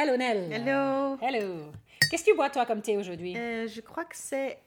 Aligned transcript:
Hello 0.00 0.16
Nell. 0.16 0.52
Hello. 0.52 1.18
Hello. 1.20 1.72
Qu'est-ce 2.08 2.22
que 2.24 2.30
tu 2.30 2.36
bois 2.36 2.50
toi 2.50 2.64
comme 2.66 2.80
thé 2.80 2.96
aujourd'hui? 2.96 3.36
Euh, 3.36 3.66
je 3.66 3.80
crois 3.80 4.04
que 4.04 4.14
c'est 4.16 4.58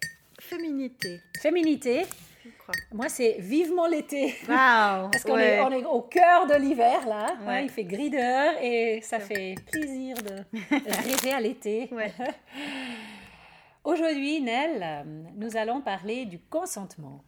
féminité. 0.42 1.22
Féminité. 1.40 2.02
Je 2.44 2.50
crois. 2.58 2.74
Moi, 2.92 3.08
c'est 3.08 3.38
vivement 3.40 3.88
l'été. 3.88 4.36
Wow. 4.50 5.10
Parce 5.12 5.24
qu'on 5.24 5.38
est, 5.38 5.62
on 5.62 5.72
est 5.72 5.86
au 5.86 6.02
cœur 6.02 6.48
de 6.48 6.56
l'hiver, 6.56 7.08
là. 7.08 7.28
hein, 7.40 7.48
Ouais. 7.48 7.64
il 7.64 7.70
fait 7.70 7.86
gris 7.86 8.10
dehors 8.10 8.62
et 8.62 9.00
ça 9.02 9.20
fait 9.22 9.56
plaisir 9.72 10.18
de 10.18 10.44
rêver 11.10 11.32
à 11.34 11.40
l'été. 11.40 11.88
Ouais. 11.94 12.12
Aujourd'hui, 13.86 14.42
Nell, 14.42 14.82
euh, 14.84 15.04
nous 15.38 15.56
allons 15.56 15.80
parler 15.82 16.26
du 16.26 16.40
consentement. 16.40 17.24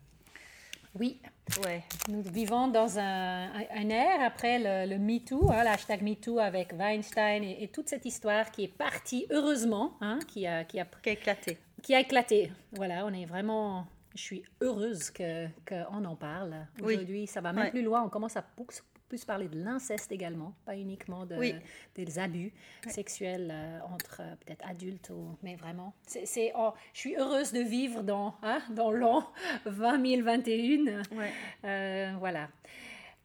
Oui, 1.00 1.20
Ouais. 1.66 1.84
nous 2.08 2.22
vivons 2.22 2.68
dans 2.68 2.98
un, 3.00 3.46
un- 3.54 3.90
ère 3.90 4.22
après 4.22 4.60
le, 4.60 4.90
le 4.94 4.98
MeToo, 5.00 5.52
hein, 5.52 5.64
l'hashtag 5.64 6.02
MeToo 6.02 6.40
avec 6.40 6.72
Weinstein 6.74 7.44
et, 7.44 7.64
et 7.64 7.68
toute 7.68 7.90
cette 7.90 8.06
histoire 8.06 8.50
qui 8.52 8.64
est 8.66 8.68
partie, 8.68 9.26
heureusement, 9.30 9.94
hein, 10.02 10.20
qui, 10.28 10.48
a, 10.48 10.64
qui, 10.64 10.80
a, 10.80 10.86
Qui 11.02 11.10
a 11.10 11.14
éclaté. 11.14 11.58
qui 11.82 11.96
a 11.96 12.00
éclaté. 12.00 12.52
Voilà, 12.74 13.06
on 13.06 13.14
est 13.14 13.26
vraiment... 13.26 13.86
Je 14.16 14.22
suis 14.22 14.44
heureuse 14.62 15.10
que- 15.12 15.48
qu'on 15.68 16.06
en 16.06 16.16
parle. 16.16 16.68
Oui. 16.82 16.94
Aujourd'hui, 16.96 17.28
ça 17.28 17.42
va 17.42 17.52
même 17.54 17.66
Ouais. 17.66 17.72
plus 17.72 17.82
loin. 17.84 18.04
On 18.04 18.10
commence 18.10 18.38
à 18.38 18.44
plus, 18.44 19.26
parler 19.26 19.48
de 19.48 19.58
l'inceste 19.64 20.12
également, 20.12 20.56
pas 20.66 20.76
uniquement 20.76 21.26
de, 21.28 21.36
Oui. 21.36 21.54
des 21.94 22.18
abus 22.18 22.52
sexuels 22.88 23.52
euh, 23.54 23.80
entre 23.94 24.22
euh, 24.22 24.36
peut-être 24.38 24.68
adultes, 24.68 25.12
ou, 25.12 25.38
mais 25.44 25.56
vraiment. 25.56 25.94
C'est, 26.08 26.52
oh, 26.56 26.72
je 26.94 27.00
suis 27.00 27.16
heureuse 27.16 27.52
de 27.52 27.60
vivre 27.60 28.02
dans, 28.02 28.36
hein, 28.42 28.60
dans 28.72 28.90
l'an 28.92 29.32
2021. 29.68 31.04
Ouais. 31.12 31.32
Euh, 31.66 32.14
voilà. 32.18 32.50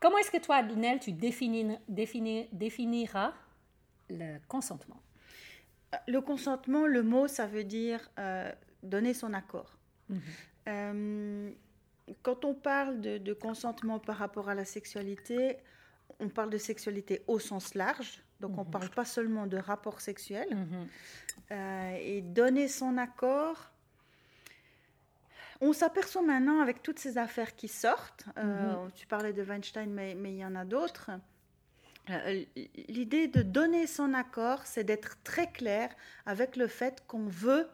Comment 0.01 0.19
est-ce 0.19 0.31
que 0.31 0.37
toi, 0.39 0.63
Nell, 0.63 1.01
tu 1.01 1.13
définis, 1.13 1.77
définis- 1.89 2.49
définiras 2.53 3.33
le 4.11 4.39
consentement? 4.47 5.01
Le 6.07 6.21
consentement, 6.21 6.87
le 6.87 7.03
mot, 7.03 7.29
ça 7.29 7.47
veut 7.47 7.65
dire 7.65 8.11
donner 8.83 9.15
son 9.15 9.33
accord. 9.33 9.79
Euh, 10.69 11.51
quand 12.23 12.45
on 12.45 12.55
parle 12.55 13.01
de, 13.01 13.19
de 13.19 13.33
consentement 13.33 13.99
par 13.99 14.17
rapport 14.17 14.49
à 14.49 14.55
la 14.55 14.65
sexualité, 14.65 15.57
on 16.21 16.29
parle 16.29 16.51
de 16.51 16.59
sexualité 16.59 17.23
au 17.27 17.39
sens 17.39 17.75
large. 17.75 18.23
Donc, 18.41 18.57
on 18.57 18.65
ne 18.65 18.71
parle 18.71 18.91
pas 18.91 19.05
seulement 19.05 19.47
de 19.47 19.57
rapport 19.57 20.01
sexuel. 20.01 20.57
Euh, 21.51 21.97
et 22.01 22.21
donner 22.21 22.69
son 22.69 22.97
accord. 22.99 23.71
On 25.61 25.73
s'aperçoit 25.73 26.23
maintenant 26.23 26.61
avec 26.61 26.83
toutes 26.83 27.01
ces 27.01 27.19
affaires 27.19 27.57
qui 27.57 27.67
sortent, 27.67 28.27
euh, 28.37 28.87
tu 28.95 29.09
parlais 29.09 29.33
de 29.33 29.43
Weinstein, 29.43 29.91
mais 29.91 30.15
mais 30.15 30.33
il 30.33 30.37
y 30.37 30.45
en 30.45 30.55
a 30.55 30.65
d'autres. 30.65 31.11
Euh, 32.11 32.45
L'idée 32.89 33.27
de 33.27 33.43
donner 33.43 33.89
son 33.89 34.15
accord, 34.15 34.67
c'est 34.67 34.85
d'être 34.85 35.21
très 35.25 35.51
clair 35.51 35.91
avec 36.27 36.55
le 36.55 36.69
fait 36.69 37.03
qu'on 37.09 37.27
veut 37.27 37.69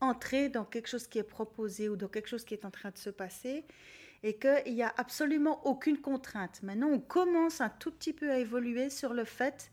entrer 0.00 0.48
dans 0.48 0.64
quelque 0.64 0.88
chose 0.88 1.06
qui 1.06 1.18
est 1.18 1.24
proposé 1.24 1.88
ou 1.88 1.96
dans 1.96 2.08
quelque 2.08 2.28
chose 2.28 2.44
qui 2.44 2.54
est 2.54 2.64
en 2.64 2.70
train 2.70 2.90
de 2.90 2.98
se 2.98 3.10
passer 3.10 3.64
et 4.22 4.36
qu'il 4.36 4.74
n'y 4.74 4.82
a 4.82 4.92
absolument 4.96 5.64
aucune 5.66 6.00
contrainte. 6.00 6.62
Maintenant, 6.62 6.88
on 6.88 7.00
commence 7.00 7.60
un 7.60 7.68
tout 7.68 7.92
petit 7.92 8.12
peu 8.12 8.30
à 8.30 8.38
évoluer 8.38 8.90
sur 8.90 9.14
le 9.14 9.24
fait 9.24 9.70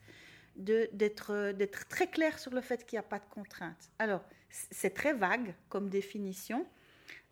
d'être 0.56 1.88
très 1.90 2.08
clair 2.08 2.40
sur 2.40 2.54
le 2.54 2.62
fait 2.62 2.86
qu'il 2.86 2.98
n'y 2.98 3.00
a 3.00 3.08
pas 3.08 3.20
de 3.20 3.26
contrainte. 3.30 3.92
Alors, 4.00 4.24
c'est 4.50 4.94
très 4.94 5.14
vague 5.14 5.54
comme 5.68 5.90
définition. 5.90 6.66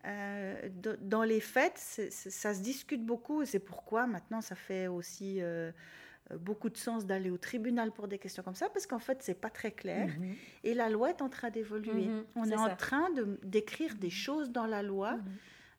Euh, 0.06 0.68
dans 1.00 1.22
les 1.22 1.40
faits, 1.40 1.78
ça 1.78 2.54
se 2.54 2.60
discute 2.60 3.04
beaucoup 3.04 3.42
et 3.42 3.46
c'est 3.46 3.58
pourquoi 3.58 4.06
maintenant 4.06 4.42
ça 4.42 4.54
fait 4.54 4.86
aussi 4.86 5.40
euh, 5.40 5.72
beaucoup 6.40 6.70
de 6.70 6.76
sens 6.76 7.04
d'aller 7.06 7.30
au 7.30 7.36
tribunal 7.38 7.92
pour 7.92 8.08
des 8.08 8.18
questions 8.18 8.42
comme 8.42 8.54
ça 8.54 8.68
parce 8.70 8.86
qu'en 8.86 8.98
fait 8.98 9.22
c'est 9.22 9.34
pas 9.40 9.50
très 9.50 9.72
clair. 9.72 10.08
Et 10.62 10.72
la 10.74 10.88
loi 10.88 11.10
est 11.10 11.20
en 11.22 11.28
train 11.28 11.50
d'évoluer. 11.50 12.06
Mhm, 12.06 12.24
On 12.36 12.44
est, 12.44 12.56
en 12.56 12.74
train 12.76 13.10
de 13.10 13.38
d'écrire 13.42 13.94
des 13.96 14.10
choses 14.10 14.50
dans 14.50 14.66
la 14.66 14.82
loi 14.82 15.18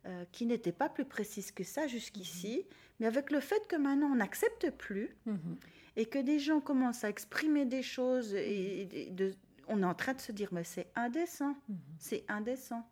euh, 0.05 0.23
qui 0.31 0.45
n'étaient 0.45 0.71
pas 0.71 0.87
plus 0.89 1.05
précises 1.05 1.51
que 1.51 1.63
ça 1.63 1.87
jusqu'ici, 1.87 2.65
mais 2.99 3.07
avec 3.07 3.31
le 3.31 3.39
fait 3.39 3.67
que 3.67 3.75
maintenant 3.75 4.07
on 4.11 4.15
n'accepte 4.15 4.69
plus 4.71 5.09
Mhm. 5.25 5.57
et 5.95 6.05
que 6.05 6.19
des 6.19 6.37
gens 6.39 6.59
commencent 6.61 7.03
à 7.03 7.09
exprimer 7.09 7.65
des 7.65 7.81
choses 7.81 8.33
et, 8.35 9.07
et 9.07 9.09
de- 9.09 9.33
on 9.67 9.81
est 9.81 9.85
en 9.85 9.95
train 9.95 10.13
de 10.13 10.21
se 10.21 10.31
dire 10.31 10.49
mais 10.51 10.63
c'est 10.63 10.87
indécent, 10.95 11.55
c'est 11.97 12.23
indécent. 12.27 12.87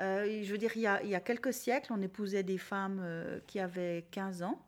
Euh, 0.00 0.42
je 0.42 0.50
veux 0.52 0.58
dire, 0.58 0.72
il 0.74 0.82
y, 0.82 0.86
a, 0.86 1.02
il 1.02 1.08
y 1.10 1.14
a 1.14 1.20
quelques 1.20 1.52
siècles, 1.54 1.92
on 1.92 2.00
épousait 2.02 2.42
des 2.42 2.58
femmes 2.58 3.00
euh, 3.02 3.40
qui 3.46 3.60
avaient 3.60 4.04
15 4.10 4.42
ans. 4.42 4.60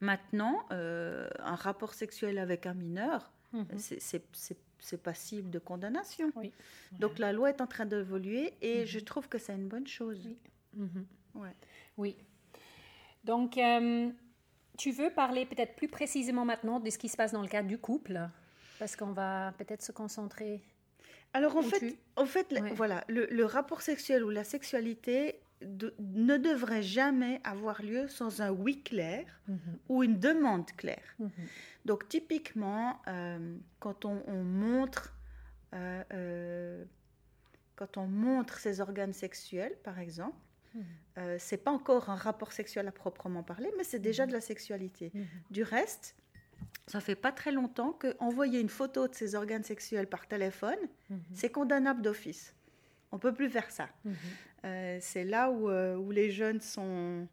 Maintenant, 0.00 0.66
euh, 0.72 1.28
un 1.38 1.54
rapport 1.54 1.94
sexuel 1.94 2.38
avec 2.38 2.66
un 2.66 2.74
mineur, 2.74 3.32
Mhm. 3.52 3.66
c'est- 3.78 4.96
passible 5.02 5.48
de 5.50 5.58
condamnation. 5.58 6.30
Oui. 6.36 6.52
Donc 6.98 7.18
la 7.18 7.32
loi 7.32 7.48
est 7.50 7.60
en 7.62 7.66
train 7.66 7.86
d'évoluer 7.86 8.52
et 8.60 8.84
je 8.84 8.98
trouve 8.98 9.28
que 9.28 9.38
c'est 9.38 9.54
une 9.54 9.68
bonne 9.68 9.86
chose. 9.86 10.26
Oui. 10.26 10.36
Mhm. 10.74 11.06
Ouais. 11.36 11.54
Oui. 11.96 12.16
Donc, 13.24 13.56
euh, 13.56 14.10
tu 14.76 14.90
veux 14.90 15.10
parler 15.10 15.46
peut-être 15.46 15.74
plus 15.76 15.88
précisément 15.88 16.44
maintenant 16.44 16.80
de 16.80 16.90
ce 16.90 16.98
qui 16.98 17.08
se 17.08 17.16
passe 17.16 17.32
dans 17.32 17.40
le 17.42 17.48
cadre 17.48 17.68
du 17.68 17.78
couple? 17.78 18.20
Parce 18.78 18.96
qu'on 18.96 19.12
va 19.12 19.52
peut-être 19.56 19.82
se 19.82 19.92
concentrer. 19.92 20.62
Alors 21.32 21.56
en 21.56 21.62
fait, 21.62 21.78
tu- 21.78 21.96
en 22.16 22.26
fait 22.26 22.52
Ouais. 22.52 22.74
voilà, 22.74 23.04
le, 23.08 23.26
le 23.26 23.44
rapport 23.44 23.80
sexuel 23.82 24.22
ou 24.24 24.30
la 24.30 24.44
sexualité 24.44 25.40
de- 25.64 25.94
ne 25.98 26.36
devrait 26.36 26.82
jamais 26.82 27.40
avoir 27.44 27.82
lieu 27.82 28.06
sans 28.08 28.40
un 28.40 28.50
oui 28.50 28.82
clair 28.82 29.24
ou 29.88 30.02
une 30.02 30.18
demande 30.18 30.70
claire. 30.72 31.14
Mhm. 31.18 31.30
Donc 31.84 32.08
typiquement, 32.08 33.00
euh, 33.08 33.56
quand 33.80 34.04
on, 34.04 34.22
on 34.26 34.42
montre, 34.42 35.12
euh, 35.74 36.02
euh, 36.12 36.84
quand 37.76 37.96
on 37.96 38.06
montre 38.06 38.58
ses 38.58 38.80
organes 38.80 39.12
sexuels, 39.12 39.76
par 39.82 39.98
exemple, 39.98 40.36
euh, 41.18 41.36
c'est 41.38 41.56
pas 41.56 41.70
encore 41.70 42.10
un 42.10 42.16
rapport 42.16 42.52
sexuel 42.52 42.88
à 42.88 42.92
proprement 42.92 43.42
parler, 43.42 43.70
mais 43.76 43.84
c'est 43.84 44.00
déjà 44.00 44.26
de 44.26 44.32
la 44.32 44.40
sexualité. 44.40 45.12
Du 45.50 45.62
reste, 45.62 46.16
ça 46.88 47.00
fait 47.00 47.14
pas 47.14 47.30
très 47.32 47.52
longtemps 47.52 47.92
que 47.92 48.16
envoyer 48.18 48.60
une 48.60 48.68
photo 48.68 49.06
de 49.08 49.14
ses 49.14 49.34
organes 49.36 49.62
sexuels 49.64 50.08
par 50.08 50.26
téléphone, 50.26 50.78
c'est 51.32 51.50
condamnable 51.50 52.02
d'office. 52.02 52.54
On 53.14 53.18
peut 53.18 53.32
plus 53.32 53.48
faire 53.48 53.70
ça. 53.70 53.88
Euh, 54.64 54.98
c'est 55.00 55.22
là 55.22 55.48
où, 55.48 55.70
euh, 55.70 55.94
où 55.94 56.10
les 56.10 56.32
jeunes 56.32 56.60
sont, 56.60 57.28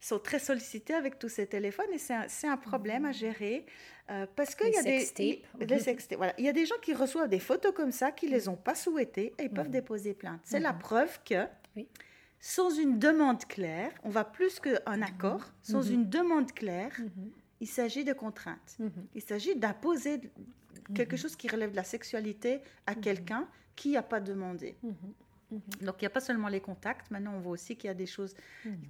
sont 0.00 0.20
très 0.20 0.38
sollicités 0.38 0.94
avec 0.94 1.18
tous 1.18 1.28
ces 1.28 1.46
téléphones 1.48 1.92
et 1.92 1.98
c'est 1.98 2.46
un, 2.46 2.56
problème 2.56 3.04
à 3.04 3.10
gérer 3.10 3.66
euh, 4.10 4.26
parce 4.36 4.54
qu'il 4.54 4.72
y 4.72 4.76
a 4.76 4.82
des 4.82 5.04
les 5.58 6.16
voilà. 6.16 6.34
Il 6.38 6.44
y 6.44 6.48
a 6.48 6.52
des 6.52 6.66
gens 6.66 6.78
qui 6.80 6.94
reçoivent 6.94 7.28
des 7.28 7.40
photos 7.40 7.72
comme 7.74 7.90
ça 7.90 8.12
qui 8.12 8.28
les 8.28 8.48
ont 8.48 8.56
pas 8.56 8.76
souhaitées 8.76 9.34
et 9.40 9.44
ils 9.44 9.50
peuvent 9.50 9.70
déposer 9.70 10.14
plainte. 10.14 10.40
C'est 10.44 10.60
la 10.60 10.72
preuve 10.72 11.18
que 11.24 11.46
Oui. 11.74 11.88
sans 12.38 12.70
une 12.70 13.00
demande 13.00 13.44
claire, 13.46 13.90
on 14.04 14.10
va 14.10 14.24
plus 14.24 14.60
qu'un 14.60 15.02
accord, 15.02 15.52
sans 15.62 15.82
une 15.82 16.08
demande 16.08 16.52
claire, 16.52 16.96
il 17.60 17.66
s'agit 17.66 18.04
de 18.04 18.12
contraintes. 18.12 18.76
Il 19.16 19.22
s'agit 19.22 19.56
d'imposer 19.56 20.20
quelque 20.94 21.16
chose 21.16 21.34
qui 21.34 21.48
relève 21.48 21.72
de 21.72 21.76
la 21.76 21.84
sexualité 21.84 22.60
à 22.86 22.94
quelqu'un 22.94 23.48
qui 23.76 23.92
n'a 23.92 24.02
pas 24.02 24.20
demandé. 24.20 24.76
Donc 25.82 25.96
il 26.00 26.04
n'y 26.04 26.06
a 26.06 26.10
pas 26.10 26.20
seulement 26.20 26.48
les 26.48 26.60
contacts, 26.60 27.10
maintenant 27.10 27.34
on 27.34 27.40
voit 27.40 27.52
aussi 27.52 27.76
qu'il 27.76 27.88
y 27.88 27.90
a 27.90 27.94
des 27.94 28.06
choses, 28.06 28.34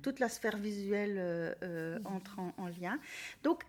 toute 0.00 0.20
la 0.20 0.28
sphère 0.28 0.56
visuelle 0.56 1.16
euh, 1.18 1.52
euh, 1.64 1.98
entre 2.04 2.38
en, 2.38 2.52
en 2.56 2.68
lien. 2.68 2.98
Donc 3.42 3.64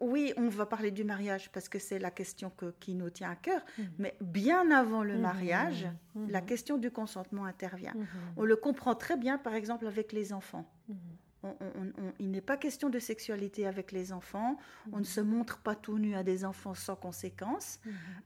oui, 0.00 0.32
on 0.36 0.48
va 0.48 0.66
parler 0.66 0.90
du 0.90 1.04
mariage 1.04 1.50
parce 1.50 1.68
que 1.68 1.78
c'est 1.78 1.98
la 1.98 2.10
question 2.10 2.50
que- 2.50 2.72
qui 2.78 2.94
nous 2.94 3.08
tient 3.10 3.30
à 3.30 3.34
cœur, 3.36 3.62
mais 3.98 4.14
bien 4.20 4.70
avant 4.70 5.02
le 5.02 5.14
mariage, 5.18 5.88
la 6.28 6.40
question 6.42 6.76
du 6.76 6.90
consentement 6.90 7.46
intervient. 7.46 7.94
On 8.36 8.44
le 8.44 8.56
comprend 8.56 8.94
très 8.94 9.16
bien 9.16 9.38
par 9.38 9.54
exemple 9.54 9.86
avec 9.86 10.12
les 10.12 10.32
enfants. 10.34 10.70
On- 11.44 11.54
on- 11.60 11.92
on- 12.02 12.12
il 12.18 12.30
n'est 12.32 12.40
pas 12.40 12.56
question 12.56 12.90
de 12.90 12.98
sexualité 12.98 13.66
avec 13.66 13.92
les 13.92 14.12
enfants. 14.12 14.58
On 14.92 14.98
ne 14.98 15.04
se 15.04 15.20
montre 15.20 15.58
pas 15.58 15.76
tout 15.76 15.98
nu 15.98 16.14
à 16.16 16.22
des 16.24 16.44
enfants 16.44 16.74
sans 16.74 16.96
conséquence. 16.96 17.78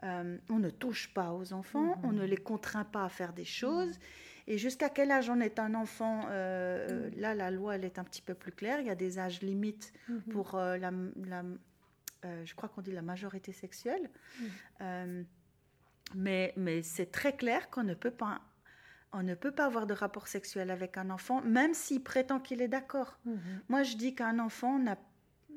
Euh, 0.03 0.39
on 0.49 0.59
ne 0.59 0.71
touche 0.71 1.13
pas 1.13 1.33
aux 1.35 1.53
enfants. 1.53 2.01
On 2.05 2.13
ne 2.13 2.25
les 2.25 2.39
contraint 2.39 2.85
pas 2.85 3.05
à 3.05 3.09
faire 3.11 3.33
des 3.35 3.45
choses. 3.45 3.99
Et 4.47 4.57
jusqu'à 4.59 4.89
quel 4.89 5.11
âge 5.11 5.29
on 5.31 5.41
est 5.41 5.59
un 5.59 5.75
enfant 5.75 6.23
euh, 6.31 7.11
Là, 7.17 7.35
la 7.35 7.51
loi, 7.51 7.77
elle 7.77 7.85
est 7.85 7.99
un 7.99 8.05
petit 8.05 8.23
peu 8.23 8.35
plus 8.35 8.51
claire. 8.53 8.81
Il 8.81 8.87
y 8.87 8.91
a 8.91 8.95
des 8.97 9.19
âges 9.19 9.43
limites 9.43 9.93
pour 10.31 10.55
euh, 10.55 10.79
la, 10.79 10.91
la- 11.27 11.45
je 12.45 12.55
crois 12.55 12.69
qu'on 12.69 12.83
dit 12.83 12.93
la 12.93 13.03
majorité 13.03 13.53
sexuelle. 13.53 14.09
Mais 16.15 16.53
mais 16.57 16.83
c'est 16.83 17.11
très 17.11 17.35
clair 17.37 17.71
qu'on 17.71 17.85
ne 17.85 17.95
peut 17.95 18.11
pas 18.11 18.41
on 19.13 19.23
ne 19.23 19.35
peut 19.35 19.53
pas 19.53 19.67
avoir 19.67 19.87
de 19.87 19.95
rapport 19.95 20.27
sexuel 20.29 20.71
avec 20.71 20.97
un 20.97 21.11
enfant, 21.11 21.43
même 21.43 21.75
s'il 21.75 22.03
prétend 22.03 22.41
qu'il 22.41 22.63
est 22.63 22.69
d'accord. 22.69 23.19
Moi, 23.69 23.83
je 23.83 23.97
dis 23.97 24.15
qu'un 24.15 24.39
enfant 24.39 24.79
n'a 24.79 24.97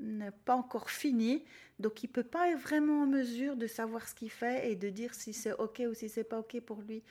n'est 0.02 0.31
pas 0.31 0.56
encore 0.57 0.90
fini, 0.90 1.46
donc 1.80 2.04
il 2.04 2.10
peut 2.10 2.24
pas 2.24 2.50
être 2.50 2.60
vraiment 2.60 3.04
en 3.04 3.07
mesure 3.07 3.56
de 3.56 3.66
savoir 3.66 4.06
ce 4.10 4.13
qu'il 4.13 4.30
fait 4.30 4.69
et 4.69 4.75
de 4.75 4.90
dire 4.90 5.13
si 5.13 5.31
c'est 5.31 5.54
ok 5.54 5.84
ou 5.90 5.94
si 5.94 6.10
c'est 6.10 6.25
pas 6.25 6.40
ok 6.40 6.60
pour 6.60 6.81
lui 6.81 7.02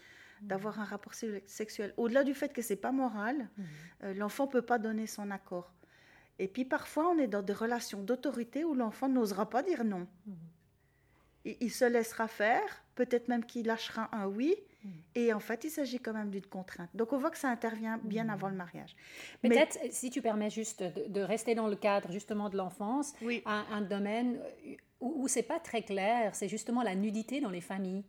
d'avoir 0.43 0.79
un 0.79 0.85
rapport 0.85 1.14
se- 1.14 1.41
sexuel. 1.46 1.94
Au-delà 1.96 2.25
du 2.25 2.35
fait 2.35 2.52
que 2.52 2.61
c'est 2.61 2.76
pas 2.76 2.93
moral, 2.93 3.49
euh, 4.02 4.12
l'enfant 4.12 4.46
peut 4.46 4.61
pas 4.61 4.79
donner 4.79 5.06
son 5.06 5.31
accord. 5.31 5.73
Et 6.38 6.46
puis 6.46 6.67
parfois, 6.67 7.08
on 7.08 7.17
est 7.19 7.26
dans 7.26 7.41
des 7.41 7.55
relations 7.55 8.02
d'autorité 8.02 8.64
où 8.64 8.75
l'enfant 8.75 9.08
n'osera 9.08 9.49
pas 9.49 9.62
dire 9.62 9.82
non. 9.82 10.06
il, 11.46 11.70
se 11.70 11.87
laissera 11.87 12.29
faire, 12.29 12.82
peut-être 12.96 13.29
même 13.29 13.46
qu'il 13.46 13.67
lâchera 13.67 14.11
un 14.12 14.26
oui. 14.26 14.55
Mm. 14.84 14.88
Et 15.14 15.32
en 15.32 15.40
fait, 15.40 15.64
il 15.64 15.70
s'agit 15.70 15.98
quand 15.98 16.12
même 16.12 16.31
d'une 16.31 16.46
contrainte. 16.46 16.90
Donc, 16.94 17.12
on 17.12 17.19
voit 17.19 17.31
que 17.31 17.38
ça 17.38 17.48
intervient 17.48 17.98
bien 18.02 18.25
mm. 18.25 18.31
avant 18.31 18.48
le 18.48 18.56
mariage. 18.56 18.94
Peut-être, 19.42 19.78
si 19.90 20.10
tu 20.10 20.22
permets 20.22 20.50
juste 20.50 20.82
de, 20.82 21.20
rester 21.20 21.54
dans 21.54 21.69
le 21.69 21.76
cadre 21.76 22.12
justement 22.12 22.48
de 22.50 22.56
l'enfance, 22.56 23.14
oui. 23.22 23.42
un, 23.46 23.64
un, 23.72 23.81
domaine 23.81 24.38
où, 25.00 25.22
où 25.22 25.28
c'est 25.28 25.42
pas 25.42 25.58
très 25.58 25.82
clair, 25.82 26.34
c'est 26.34 26.48
justement 26.48 26.82
la 26.82 26.94
nudité 26.94 27.40
dans 27.40 27.50
les 27.50 27.60
familles. 27.60 28.04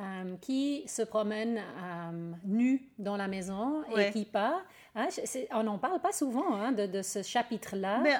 Euh, 0.00 0.36
qui 0.40 0.84
se 0.86 1.02
promènent 1.02 1.58
euh, 1.58 2.32
nus 2.44 2.88
dans 3.00 3.16
la 3.16 3.26
maison 3.26 3.82
et 3.96 4.12
qui 4.12 4.24
pas. 4.26 4.62
Hein, 4.94 5.08
on 5.50 5.64
n'en 5.64 5.76
parle 5.76 6.00
pas 6.00 6.12
souvent 6.12 6.54
hein, 6.54 6.70
de, 6.70 7.02
ce 7.02 7.20
chapitre-là. 7.24 7.98
Mais 7.98 8.14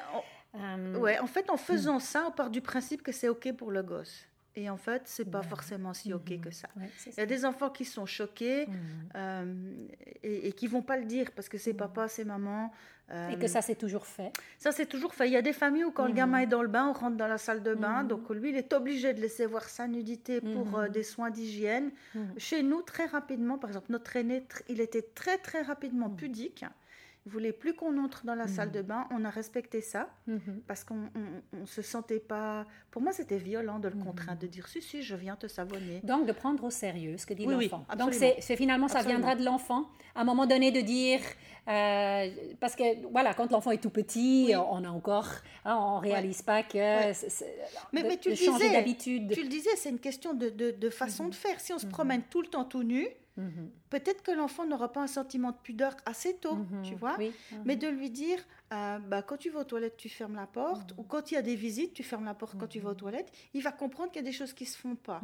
euh, 0.56 0.99
ouais, 0.99 1.20
en 1.20 1.28
fait, 1.28 1.49
en 1.50 1.56
faisant 1.56 1.99
hmm. 1.99 2.00
ça, 2.00 2.25
on 2.26 2.32
part 2.32 2.50
du 2.50 2.60
principe 2.60 3.05
que 3.05 3.12
c'est 3.12 3.28
OK 3.28 3.52
pour 3.52 3.70
le 3.70 3.84
gosse. 3.84 4.26
Et 4.56 4.68
en 4.68 4.76
fait, 4.76 5.02
c'est 5.04 5.30
pas 5.30 5.42
forcément 5.42 5.94
si 5.94 6.12
OK 6.12 6.30
mhm. 6.30 6.40
que 6.40 6.50
ça. 6.50 6.68
Il 7.06 7.14
y 7.16 7.20
a 7.20 7.26
des 7.26 7.44
enfants 7.44 7.70
qui 7.70 7.84
sont 7.84 8.06
choqués 8.06 8.66
mhm. 8.66 8.76
euh, 9.14 9.86
et, 10.22 10.48
et, 10.48 10.52
qui 10.52 10.66
vont 10.66 10.82
pas 10.82 10.96
le 10.96 11.04
dire 11.04 11.30
parce 11.32 11.48
que 11.48 11.58
c'est 11.58 11.72
mhm. 11.72 11.78
papa, 11.78 12.08
c'est 12.08 12.24
maman. 12.24 12.72
et 13.30 13.38
que 13.38 13.46
ça, 13.46 13.62
c'est 13.62 13.76
toujours 13.76 14.06
fait. 14.06 14.32
Ça, 14.58 14.72
c'est 14.72 14.86
toujours 14.86 15.14
fait. 15.14 15.28
Il 15.28 15.32
y 15.32 15.36
a 15.36 15.42
des 15.42 15.52
familles 15.52 15.84
où, 15.84 15.92
quand 15.92 16.06
le 16.06 16.12
gamin 16.12 16.40
est 16.40 16.46
dans 16.46 16.62
le 16.62 16.68
bain, 16.68 16.88
on 16.88 16.92
rentre 16.92 17.16
dans 17.16 17.28
la 17.28 17.38
salle 17.38 17.62
de 17.62 17.74
bain. 17.74 18.04
Donc, 18.04 18.28
lui, 18.30 18.50
il 18.50 18.56
est 18.56 18.72
obligé 18.72 19.14
de 19.14 19.20
laisser 19.20 19.46
voir 19.46 19.64
sa 19.64 19.86
nudité 19.86 20.40
pour 20.40 20.78
euh, 20.78 20.88
des 20.88 21.04
soins 21.04 21.30
d'hygiène. 21.30 21.90
Chez 22.36 22.62
nous, 22.62 22.82
très 22.82 23.06
rapidement, 23.06 23.58
par 23.58 23.70
exemple, 23.70 23.90
notre 23.90 24.16
aîné, 24.16 24.44
il 24.68 24.80
était 24.80 25.02
très, 25.02 25.38
très 25.38 25.62
rapidement 25.62 26.10
pudique 26.10 26.64
voulait 27.28 27.52
plus 27.52 27.75
qu'on 27.75 27.96
entre 27.98 28.25
dans 28.25 28.34
la 28.34 28.46
mhm. 28.46 28.52
salle 28.52 28.72
de 28.72 28.82
bain. 28.82 29.06
On 29.10 29.25
a 29.25 29.30
respecté 29.30 29.80
ça 29.80 30.08
mhm. 30.26 30.62
parce 30.66 30.84
qu'on 30.84 31.08
ne 31.52 31.66
se 31.66 31.82
sentait 31.82 32.19
pas. 32.19 32.66
Pour 32.90 33.02
moi, 33.02 33.12
c'était 33.12 33.38
violent 33.38 33.78
de 33.78 33.88
le 33.88 33.94
mhm. 33.94 34.04
contraindre, 34.04 34.40
de 34.40 34.46
dire 34.46 34.66
si, 34.69 34.82
si, 34.82 35.02
je 35.02 35.14
viens 35.14 35.36
te 35.36 35.46
savonner. 35.46 36.00
Donc, 36.02 36.26
de 36.26 36.32
prendre 36.32 36.64
au 36.64 36.70
sérieux 36.70 37.16
ce 37.16 37.26
que 37.26 37.34
dit 37.34 37.46
l'enfant. 37.46 37.84
Donc, 37.98 38.14
c'est 38.14 38.56
finalement, 38.56 38.88
ça 38.88 39.02
viendra 39.02 39.34
de 39.36 39.44
l'enfant. 39.44 39.88
À 40.14 40.22
un 40.22 40.25
moment 40.25 40.46
donné, 40.46 40.70
de 40.70 40.80
dire. 40.80 41.20
Euh, 41.69 42.30
parce 42.60 42.75
que, 42.75 43.06
voilà, 43.12 43.34
quand 43.34 43.50
l'enfant 43.50 43.70
est 43.70 43.82
tout 43.82 43.90
petit, 43.90 44.52
on 44.56 44.84
a 44.84 44.88
encore. 44.88 45.28
Hein, 45.64 45.76
on 45.76 45.96
ne 45.96 46.02
réalise 46.02 46.42
pas 46.42 46.62
que. 46.62 46.78
mais, 47.92 48.02
mais 48.02 48.16
tu, 48.16 48.31
le 48.31 48.34
changer 48.34 48.70
d'habitude. 48.70 49.32
Tu 49.32 49.42
le 49.42 49.48
disais, 49.48 49.70
c'est 49.76 49.90
une 49.90 49.98
question 49.98 50.34
de, 50.34 50.48
de, 50.50 50.90
façon 50.90 51.28
de 51.28 51.34
faire. 51.34 51.60
Si 51.60 51.72
on 51.72 51.78
se 51.78 51.86
promène 51.86 52.22
tout 52.31 52.42
le 52.42 52.48
temps 52.48 52.64
tout 52.64 52.82
nu, 52.82 53.06
Mhm. 53.38 53.70
Peut-être 53.88 54.23
que 54.23 54.32
l'enfant 54.32 54.67
n'aura 54.67 54.93
pas 54.93 55.00
un 55.00 55.06
sentiment 55.06 55.52
de 55.52 55.56
pudeur 55.56 55.96
assez 56.05 56.35
tôt, 56.35 56.56
mhm. 56.56 56.82
tu 56.82 56.94
vois, 56.96 57.17
mais 57.64 57.76
de 57.76 57.87
lui 57.87 58.11
dire, 58.11 58.38
euh, 58.73 58.99
bah, 58.99 59.23
quand 59.23 59.37
tu 59.37 59.49
vas 59.49 59.61
aux 59.61 59.64
toilettes, 59.64 59.96
tu 59.96 60.08
fermes 60.08 60.35
la 60.35 60.46
porte, 60.46 60.93
ou 60.99 61.05
quand 61.05 61.31
il 61.31 61.35
y 61.35 61.37
a 61.37 61.43
des 61.43 61.55
visites, 61.55 61.94
tu 61.94 62.02
fermes 62.02 62.25
la 62.25 62.35
porte 62.35 62.58
quand 62.58 62.67
tu 62.67 62.81
vas 62.81 62.90
aux 62.90 62.94
toilettes, 62.94 63.32
il 63.55 63.62
va 63.62 63.70
comprendre 63.70 64.11
qu'il 64.11 64.20
y 64.23 64.26
a 64.26 64.29
des 64.29 64.37
choses 64.37 64.52
qui 64.52 64.64
ne 64.64 64.69
se 64.69 64.76
font 64.76 64.96
pas. 64.96 65.23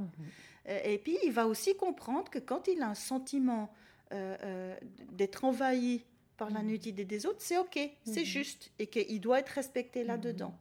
Euh, 0.69 0.79
et 0.85 0.99
puis, 0.99 1.19
il 1.25 1.33
va 1.33 1.47
aussi 1.49 1.77
comprendre 1.77 2.31
que 2.31 2.39
quand 2.39 2.69
il 2.69 2.81
a 2.83 2.89
un 2.89 2.95
sentiment 2.95 3.73
euh, 4.13 4.77
d'être 5.11 5.45
envahi 5.45 6.05
par 6.37 6.51
la 6.51 6.63
nudité 6.63 7.05
des 7.05 7.27
autres, 7.27 7.41
c'est 7.41 7.59
OK, 7.59 7.79
c'est 8.05 8.25
juste, 8.25 8.71
et 8.79 8.87
qu'il 8.87 9.21
doit 9.21 9.41
être 9.41 9.51
respecté 9.51 10.05
là-dedans. 10.05 10.55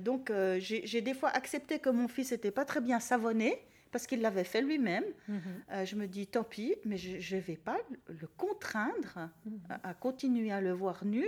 donc, 0.00 0.32
j'ai 0.58 1.02
des 1.02 1.14
fois 1.14 1.28
accepté 1.28 1.78
que 1.78 1.90
mon 1.90 2.08
fils 2.08 2.32
n'était 2.32 2.50
pas 2.50 2.64
très 2.64 2.80
bien 2.80 2.98
savonné, 2.98 3.62
parce 3.92 4.06
qu'il 4.06 4.22
l'avait 4.22 4.42
fait 4.42 4.62
lui-même. 4.62 5.04
Mhm. 5.28 5.40
Euh, 5.70 5.84
je 5.84 5.94
me 5.94 6.08
dis, 6.08 6.26
tant 6.26 6.42
pis, 6.42 6.74
mais 6.84 6.96
je 6.96 7.36
ne 7.36 7.40
vais 7.40 7.56
pas 7.56 7.78
le 8.08 8.26
contraindre 8.26 9.30
mhm. 9.44 9.60
à, 9.84 9.94
continuer 9.94 10.50
à 10.50 10.60
le 10.60 10.72
voir 10.72 11.04
nu, 11.04 11.24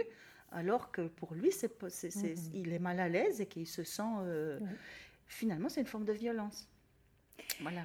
alors 0.50 0.90
que 0.90 1.02
pour 1.02 1.34
lui, 1.34 1.52
c'est, 1.52 1.80
mhm. 1.80 2.34
il 2.54 2.72
est 2.72 2.78
mal 2.78 2.98
à 2.98 3.08
l'aise 3.08 3.40
et 3.40 3.46
qu'il 3.46 3.68
se 3.68 3.84
sent... 3.84 4.02
Euh, 4.22 4.58
finalement, 5.26 5.68
c'est 5.68 5.80
une 5.80 5.86
forme 5.86 6.06
de 6.06 6.12
violence. 6.12 6.68
Voilà. 7.60 7.82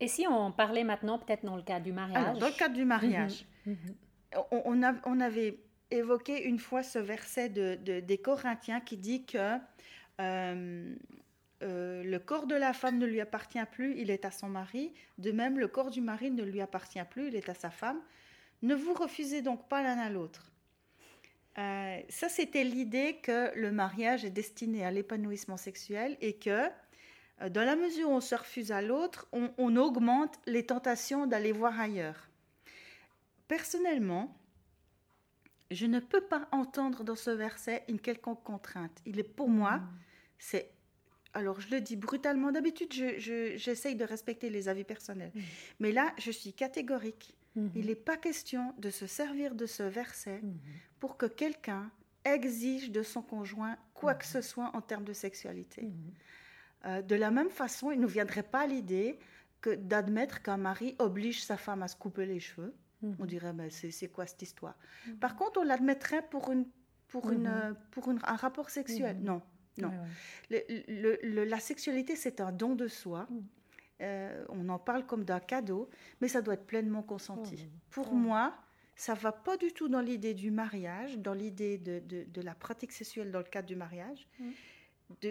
Et 0.00 0.08
si 0.08 0.26
on 0.26 0.50
parlait 0.50 0.84
maintenant 0.84 1.18
peut-être 1.18 1.44
dans 1.44 1.56
le 1.56 1.62
cas 1.62 1.78
du 1.78 1.92
mariage? 1.92 2.38
Dans 2.38 2.46
le 2.46 2.58
cas 2.58 2.68
du 2.68 2.84
mariage, 2.84 3.46
on, 4.50 4.82
a, 4.82 4.94
on, 5.04 5.20
avait 5.20 5.60
évoqué 5.90 6.44
une 6.44 6.58
fois 6.58 6.82
ce 6.82 6.98
verset 6.98 7.48
de, 7.48 8.00
des 8.00 8.18
Corinthiens 8.18 8.80
qui 8.80 8.96
dit 8.96 9.24
que... 9.24 9.56
Euh, 10.20 10.94
euh, 11.62 12.02
le 12.02 12.18
corps 12.18 12.46
de 12.46 12.54
la 12.54 12.72
femme 12.72 12.98
ne 12.98 13.06
lui 13.06 13.20
appartient 13.20 13.64
plus, 13.70 13.94
il 13.98 14.10
est 14.10 14.24
à 14.24 14.30
son 14.30 14.48
mari. 14.48 14.92
De 15.18 15.30
même, 15.30 15.58
le 15.58 15.68
corps 15.68 15.90
du 15.90 16.00
mari 16.00 16.30
ne 16.30 16.42
lui 16.42 16.60
appartient 16.60 17.04
plus, 17.10 17.28
il 17.28 17.36
est 17.36 17.48
à 17.48 17.54
sa 17.54 17.70
femme. 17.70 18.00
Ne 18.62 18.74
vous 18.74 18.94
refusez 18.94 19.42
donc 19.42 19.68
pas 19.68 19.82
l'un 19.82 19.98
à 19.98 20.08
l'autre. 20.08 20.52
Euh, 21.58 22.00
ça, 22.08 22.28
c'était 22.28 22.64
l'idée 22.64 23.18
que 23.22 23.52
le 23.58 23.72
mariage 23.72 24.24
est 24.24 24.30
destiné 24.30 24.84
à 24.84 24.90
l'épanouissement 24.90 25.56
sexuel 25.56 26.16
et 26.20 26.34
que, 26.34 26.68
euh, 27.42 27.48
dans 27.50 27.64
la 27.64 27.76
mesure 27.76 28.08
où 28.08 28.12
on 28.12 28.20
se 28.20 28.34
refuse 28.34 28.72
à 28.72 28.80
l'autre, 28.80 29.28
on, 29.32 29.50
on, 29.58 29.76
augmente 29.76 30.38
les 30.46 30.64
tentations 30.64 31.26
d'aller 31.26 31.52
voir 31.52 31.78
ailleurs. 31.78 32.28
Personnellement, 33.48 34.34
je 35.70 35.86
ne 35.86 36.00
peux 36.00 36.20
pas 36.20 36.48
entendre 36.52 37.04
dans 37.04 37.16
ce 37.16 37.30
verset 37.30 37.84
une 37.88 38.00
quelconque 38.00 38.42
contrainte. 38.44 39.00
Il 39.04 39.18
est 39.18 39.24
pour 39.24 39.48
moi, 39.48 39.76
mmh. 39.76 39.88
c'est 40.38 40.72
alors 41.34 41.60
je 41.60 41.70
le 41.70 41.80
dis 41.80 41.96
brutalement, 41.96 42.52
d'habitude 42.52 42.92
j'essaye 42.92 43.94
de 43.94 44.04
respecter 44.04 44.50
les 44.50 44.68
avis 44.68 44.84
personnels. 44.84 45.32
Mmh. 45.34 45.40
Mais 45.80 45.92
là, 45.92 46.12
je 46.18 46.30
suis 46.30 46.52
catégorique. 46.52 47.36
Mmh. 47.56 47.68
Il 47.74 47.86
n'est 47.86 47.94
pas 47.94 48.16
question 48.16 48.74
de 48.78 48.90
se 48.90 49.06
servir 49.06 49.54
de 49.54 49.66
ce 49.66 49.82
verset 49.82 50.40
mmh. 50.42 50.52
pour 50.98 51.16
que 51.16 51.26
quelqu'un 51.26 51.90
exige 52.24 52.90
de 52.90 53.02
son 53.02 53.22
conjoint 53.22 53.76
quoi 53.94 54.14
que 54.14 54.26
ce 54.26 54.40
soit 54.40 54.70
en 54.74 54.80
termes 54.80 55.04
de 55.04 55.12
sexualité. 55.12 55.88
Euh, 56.84 57.02
de 57.02 57.14
la 57.14 57.30
même 57.30 57.50
façon, 57.50 57.90
il 57.90 57.96
ne 57.96 58.02
nous 58.02 58.08
viendrait 58.08 58.42
pas 58.42 58.66
l'idée 58.66 59.18
que 59.60 59.74
d'admettre 59.74 60.42
qu'un 60.42 60.56
mari 60.56 60.96
oblige 60.98 61.42
sa 61.44 61.56
femme 61.56 61.82
à 61.82 61.88
se 61.88 61.96
couper 61.96 62.26
les 62.26 62.40
cheveux. 62.40 62.74
On 63.18 63.24
dirait, 63.24 63.54
ben, 63.54 63.70
c'est 63.70 64.08
quoi 64.08 64.26
cette 64.26 64.42
histoire? 64.42 64.76
Par 65.20 65.34
contre, 65.34 65.60
on 65.60 65.64
l'admettrait 65.64 66.20
pour, 66.20 66.50
une, 66.50 66.66
pour, 67.08 67.30
une, 67.30 67.74
pour 67.92 68.10
un 68.10 68.36
rapport 68.36 68.68
sexuel. 68.68 69.18
Non, 69.22 69.40
non. 69.78 69.90
la 70.50 71.60
sexualité, 71.60 72.16
c'est 72.16 72.40
un 72.40 72.52
don 72.52 72.74
de 72.74 72.88
soi. 72.88 73.26
Mm. 73.30 73.40
Euh, 74.02 74.44
on 74.48 74.68
en 74.70 74.78
parle 74.78 75.04
comme 75.04 75.24
d'un 75.24 75.40
cadeau, 75.40 75.90
mais 76.20 76.28
ça 76.28 76.40
doit 76.40 76.54
être 76.54 76.66
pleinement 76.66 77.02
consenti. 77.02 77.68
Pour 77.90 78.14
moi, 78.14 78.54
ça 78.96 79.14
va 79.14 79.32
pas 79.32 79.56
du 79.56 79.72
tout 79.72 79.88
dans 79.88 80.00
l'idée 80.00 80.34
du 80.34 80.50
mariage, 80.50 81.18
dans 81.18 81.34
l'idée 81.34 81.78
de, 81.78 82.40
la 82.40 82.54
pratique 82.54 82.92
sexuelle 82.92 83.30
dans 83.30 83.38
le 83.38 83.44
cadre 83.44 83.68
du 83.68 83.76
mariage, 83.76 84.26
mm. 84.38 84.50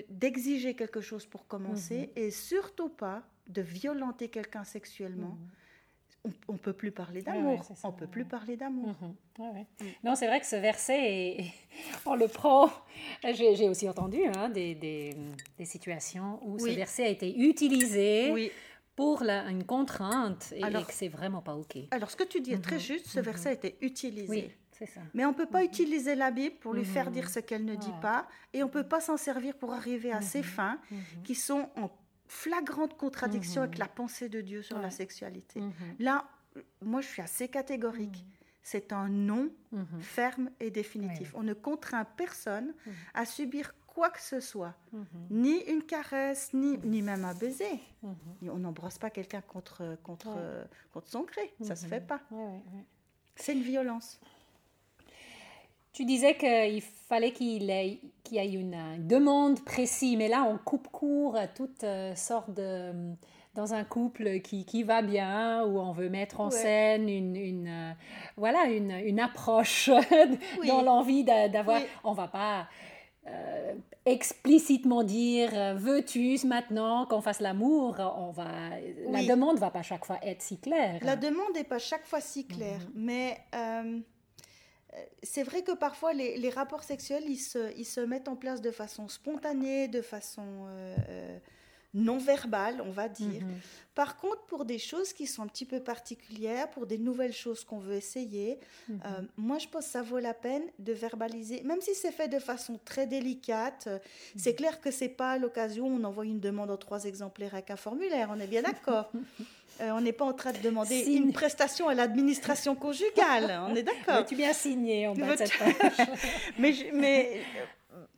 d'exiger 0.09 0.75
quelque 0.75 1.01
chose 1.01 1.25
pour 1.25 1.47
commencer, 1.47 2.11
mm-hmm. 2.15 2.19
et 2.19 2.31
surtout 2.31 2.89
pas 2.89 3.27
de 3.47 3.61
violenter 3.61 4.29
quelqu'un 4.29 4.63
sexuellement. 4.63 5.37
On 6.47 6.53
ne 6.53 6.57
peut 6.57 6.73
plus 6.73 6.91
parler 6.91 7.21
d'amour. 7.21 7.65
on 7.83 7.87
ne 7.87 7.93
peut 7.93 8.07
plus 8.07 8.25
parler 8.25 8.57
d'amour. 8.57 8.95
Mm. 9.37 9.83
Non, 10.03 10.15
c'est 10.15 10.27
vrai 10.27 10.39
que 10.39 10.45
ce 10.45 10.57
verset, 10.57 11.45
on 12.05 12.15
le 12.15 12.27
prend. 12.27 12.69
J'ai 13.23 13.69
aussi 13.69 13.87
entendu 13.87 14.19
hein, 14.35 14.49
des, 14.49 15.15
situations 15.63 16.39
où 16.43 16.59
ce 16.59 16.69
verset 16.71 17.05
a 17.05 17.09
été 17.09 17.37
utilisé. 17.37 18.51
Pour 18.95 19.21
une 19.21 19.63
contrainte 19.63 20.53
et, 20.53 20.59
que 20.59 20.91
c'est 20.91 21.07
vraiment 21.07 21.41
pas 21.41 21.55
OK. 21.55 21.77
Alors, 21.91 22.11
ce 22.11 22.17
que 22.17 22.25
tu 22.25 22.41
dis 22.41 22.51
est 22.51 22.61
très 22.61 22.75
mm-hmm. 22.75 22.79
juste, 22.79 23.07
ce 23.07 23.21
verset 23.21 23.47
a 23.47 23.51
été 23.53 23.77
utilisé. 23.79 24.53
Ça. 24.85 25.01
Mais 25.13 25.25
on 25.25 25.29
ne 25.29 25.35
peut 25.35 25.45
pas 25.45 25.63
utiliser 25.63 26.15
la 26.15 26.31
Bible 26.31 26.55
pour 26.59 26.73
lui 26.73 26.85
faire 26.85 27.11
dire 27.11 27.29
ce 27.29 27.39
qu'elle 27.39 27.65
ne 27.65 27.75
dit 27.75 27.93
pas, 28.01 28.27
et 28.53 28.63
on 28.63 28.67
ne 28.67 28.71
peut 28.71 28.87
pas 28.87 28.99
s'en 28.99 29.17
servir 29.17 29.55
pour 29.55 29.73
arriver 29.73 30.11
à 30.11 30.21
ses 30.21 30.43
fins 30.43 30.79
qui 31.23 31.35
sont 31.35 31.69
en 31.77 31.89
flagrante 32.29 32.95
contradiction 32.95 33.63
avec 33.63 33.73
mhm. 33.73 33.79
la 33.79 33.87
pensée 33.87 34.29
de 34.29 34.39
Dieu 34.39 34.61
sur 34.61 34.79
la 34.79 34.91
sexualité. 34.91 35.59
Mhm. 35.59 35.73
Là, 35.97 36.25
moi, 36.81 37.01
je 37.01 37.07
suis 37.07 37.21
assez 37.21 37.49
catégorique. 37.49 38.23
Mhm. 38.23 38.33
C'est 38.61 38.93
un 38.93 39.09
non 39.09 39.49
ferme 39.99 40.51
et 40.59 40.69
définitif. 40.69 41.33
On 41.33 41.41
ne 41.41 41.53
contraint 41.53 42.05
personne 42.05 42.73
à 43.15 43.25
subir 43.25 43.73
quoi 43.87 44.11
que 44.11 44.21
ce 44.21 44.39
soit, 44.39 44.75
ni 45.31 45.61
une 45.63 45.81
caresse, 45.81 46.53
ni, 46.53 46.77
ni 46.83 47.01
même 47.01 47.25
un 47.25 47.33
baiser. 47.33 47.79
On 48.43 48.59
n'embrasse 48.59 48.99
pas 48.99 49.09
quelqu'un 49.09 49.41
contre, 49.41 49.97
contre, 50.03 50.37
contre 50.91 51.07
son 51.07 51.23
gré, 51.23 51.51
ça 51.61 51.75
se 51.75 51.87
fait 51.87 52.05
pas. 52.05 52.21
C'est 53.35 53.53
une 53.53 53.63
violence. 53.63 54.19
Tu 55.91 56.05
disais 56.05 56.37
qu'il 56.37 56.81
fallait 56.81 57.33
qu'il 57.33 57.71
y 58.37 58.39
ait 58.39 58.51
une, 58.51 59.07
demande 59.07 59.63
précise, 59.63 60.17
mais 60.17 60.27
là, 60.27 60.47
on 60.49 60.57
coupe 60.57 60.87
court 60.89 61.35
à 61.35 61.47
toutes 61.47 61.83
euh, 61.83 62.15
sortes 62.15 62.53
de 62.53 62.91
dans 63.55 63.73
un 63.73 63.83
couple 63.83 64.39
qui, 64.39 64.63
qui, 64.63 64.83
va 64.83 65.01
bien, 65.01 65.65
où 65.65 65.79
on 65.79 65.91
veut 65.91 66.07
mettre 66.07 66.39
en 66.39 66.49
scène 66.49 67.09
une, 67.09 67.35
une 67.35 67.67
euh, 67.67 67.91
voilà, 68.37 68.65
une, 68.65 68.91
une 68.91 69.19
approche 69.19 69.89
dans 70.67 70.81
l'envie 70.81 71.23
d'avoir... 71.25 71.81
On 72.03 72.13
va 72.13 72.27
pas 72.27 72.67
euh, 73.27 73.73
explicitement 74.05 75.03
dire 75.03 75.49
veux-tu 75.75 76.37
maintenant 76.45 77.05
qu'on 77.05 77.21
fasse 77.21 77.41
l'amour? 77.41 77.95
On 78.17 78.31
va 78.31 78.47
la 79.09 79.23
demande 79.25 79.57
va 79.57 79.71
pas 79.71 79.81
chaque 79.81 80.05
fois 80.05 80.19
être 80.23 80.41
si 80.41 80.59
claire. 80.59 80.99
La 81.03 81.15
demande 81.15 81.53
n'est 81.53 81.65
pas 81.65 81.79
chaque 81.79 82.05
fois 82.05 82.21
si 82.21 82.47
claire 82.47 82.79
mhm. 82.79 82.91
mais 82.95 83.37
c'est 85.23 85.43
vrai 85.43 85.61
que 85.63 85.71
parfois 85.71 86.13
les, 86.13 86.49
rapports 86.49 86.83
sexuels, 86.83 87.25
ils 87.27 87.37
se, 87.37 87.99
mettent 88.01 88.27
en 88.27 88.35
place 88.35 88.61
de 88.61 88.71
façon 88.71 89.07
spontanée, 89.07 89.87
de 89.87 90.01
façon... 90.01 90.65
Euh, 90.67 90.95
euh, 91.09 91.39
non 91.93 92.17
verbal, 92.17 92.81
on 92.85 92.91
va 92.91 93.09
dire. 93.09 93.41
Mhm. 93.41 93.59
Par 93.95 94.15
contre, 94.17 94.43
pour 94.43 94.63
des 94.63 94.77
choses 94.77 95.11
qui 95.11 95.27
sont 95.27 95.41
un 95.41 95.47
petit 95.47 95.65
peu 95.65 95.79
particulières, 95.79 96.69
pour 96.69 96.85
des 96.85 96.97
nouvelles 96.97 97.33
choses 97.33 97.63
qu'on 97.63 97.79
veut 97.79 97.95
essayer, 97.95 98.59
mhm. 98.87 98.99
euh, 99.05 99.21
moi 99.37 99.57
je 99.57 99.67
pense 99.67 99.85
que 99.85 99.91
ça 99.91 100.01
vaut 100.01 100.19
la 100.19 100.33
peine 100.33 100.63
de 100.77 100.93
verbaliser, 100.93 101.61
même 101.63 101.81
si 101.81 101.95
c'est 101.95 102.11
fait 102.11 102.27
de 102.27 102.39
façon 102.39 102.79
très 102.85 103.07
délicate. 103.07 103.85
Euh, 103.87 103.99
c'est 104.35 104.55
clair 104.55 104.79
que 104.79 104.91
c'est 104.91 105.09
pas 105.09 105.37
l'occasion 105.37 105.87
où 105.87 105.99
on 105.99 106.03
envoie 106.03 106.25
une 106.25 106.39
demande 106.39 106.69
en 106.71 106.77
trois 106.77 107.05
exemplaires 107.05 107.53
avec 107.53 107.71
un 107.71 107.75
formulaire, 107.75 108.29
on 108.31 108.39
est 108.39 108.47
bien 108.47 108.61
d'accord. 108.61 109.11
Euh, 109.81 109.91
on 109.91 110.01
n'est 110.01 110.11
pas 110.11 110.25
en 110.25 110.33
train 110.33 110.51
de 110.51 110.57
demander 110.57 111.05
une 111.05 111.31
prestation 111.31 111.87
à 111.87 111.93
l'administration 111.93 112.75
conjugale, 112.75 113.61
on 113.69 113.75
est 113.75 113.83
d'accord. 114.07 114.25
Tu 114.25 114.35
bien 114.35 114.51
signé 114.51 115.07
en 115.07 115.13
bas 115.13 115.37
de 115.37 115.37
cette 115.37 115.53
mais, 116.59 116.73
mais 116.93 117.41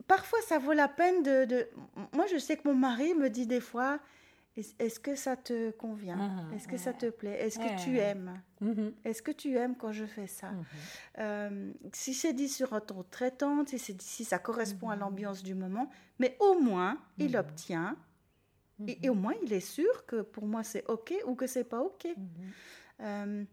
parfois, 0.06 0.40
ça 0.42 0.58
vaut 0.58 0.72
la 0.72 0.88
peine 0.88 1.22
de, 1.22 1.68
Moi, 2.12 2.26
je 2.26 2.38
sais 2.38 2.56
que 2.56 2.68
mon 2.68 2.74
mari 2.74 3.14
me 3.14 3.28
dit 3.28 3.46
des 3.46 3.60
fois 3.60 3.98
Est-ce 4.56 5.00
que 5.00 5.14
ça 5.14 5.36
te 5.36 5.70
convient? 5.72 6.18
Ah, 6.20 6.54
Est-ce 6.54 6.68
que 6.68 6.76
ça 6.76 6.92
te 6.92 7.10
plaît? 7.10 7.38
Est-ce 7.40 7.58
que 7.58 7.82
tu 7.82 7.98
aimes? 7.98 8.40
Mm-hmm. 8.62 8.92
Est-ce 9.04 9.22
que 9.22 9.32
tu 9.32 9.56
aimes 9.56 9.76
quand 9.76 9.92
je 9.92 10.04
fais 10.04 10.26
ça? 10.26 10.48
Mm-hmm. 10.48 11.20
euh, 11.20 11.72
Si 11.92 12.14
c'est 12.14 12.32
dit 12.32 12.48
sur 12.48 12.72
un 12.72 12.80
ton 12.80 13.04
traitant, 13.10 13.64
si, 13.66 13.96
si 13.98 14.24
ça 14.24 14.38
correspond 14.38 14.90
à 14.90 14.96
mm-hmm. 14.96 15.00
l'ambiance 15.00 15.42
du 15.42 15.54
moment, 15.54 15.90
mais 16.18 16.36
au 16.40 16.58
moins, 16.60 16.98
il 17.18 17.36
obtient. 17.36 17.96
Et, 18.86 19.08
au 19.08 19.14
moins, 19.14 19.34
il 19.44 19.52
est 19.52 19.60
sûr 19.60 20.06
que 20.06 20.22
pour 20.22 20.44
moi, 20.44 20.64
c'est 20.64 20.84
OK 20.88 21.14
ou 21.26 21.36
que 21.36 21.46
c'est 21.46 21.64
pas 21.64 21.80
OK. 21.80 22.08
Euh, 23.00 23.44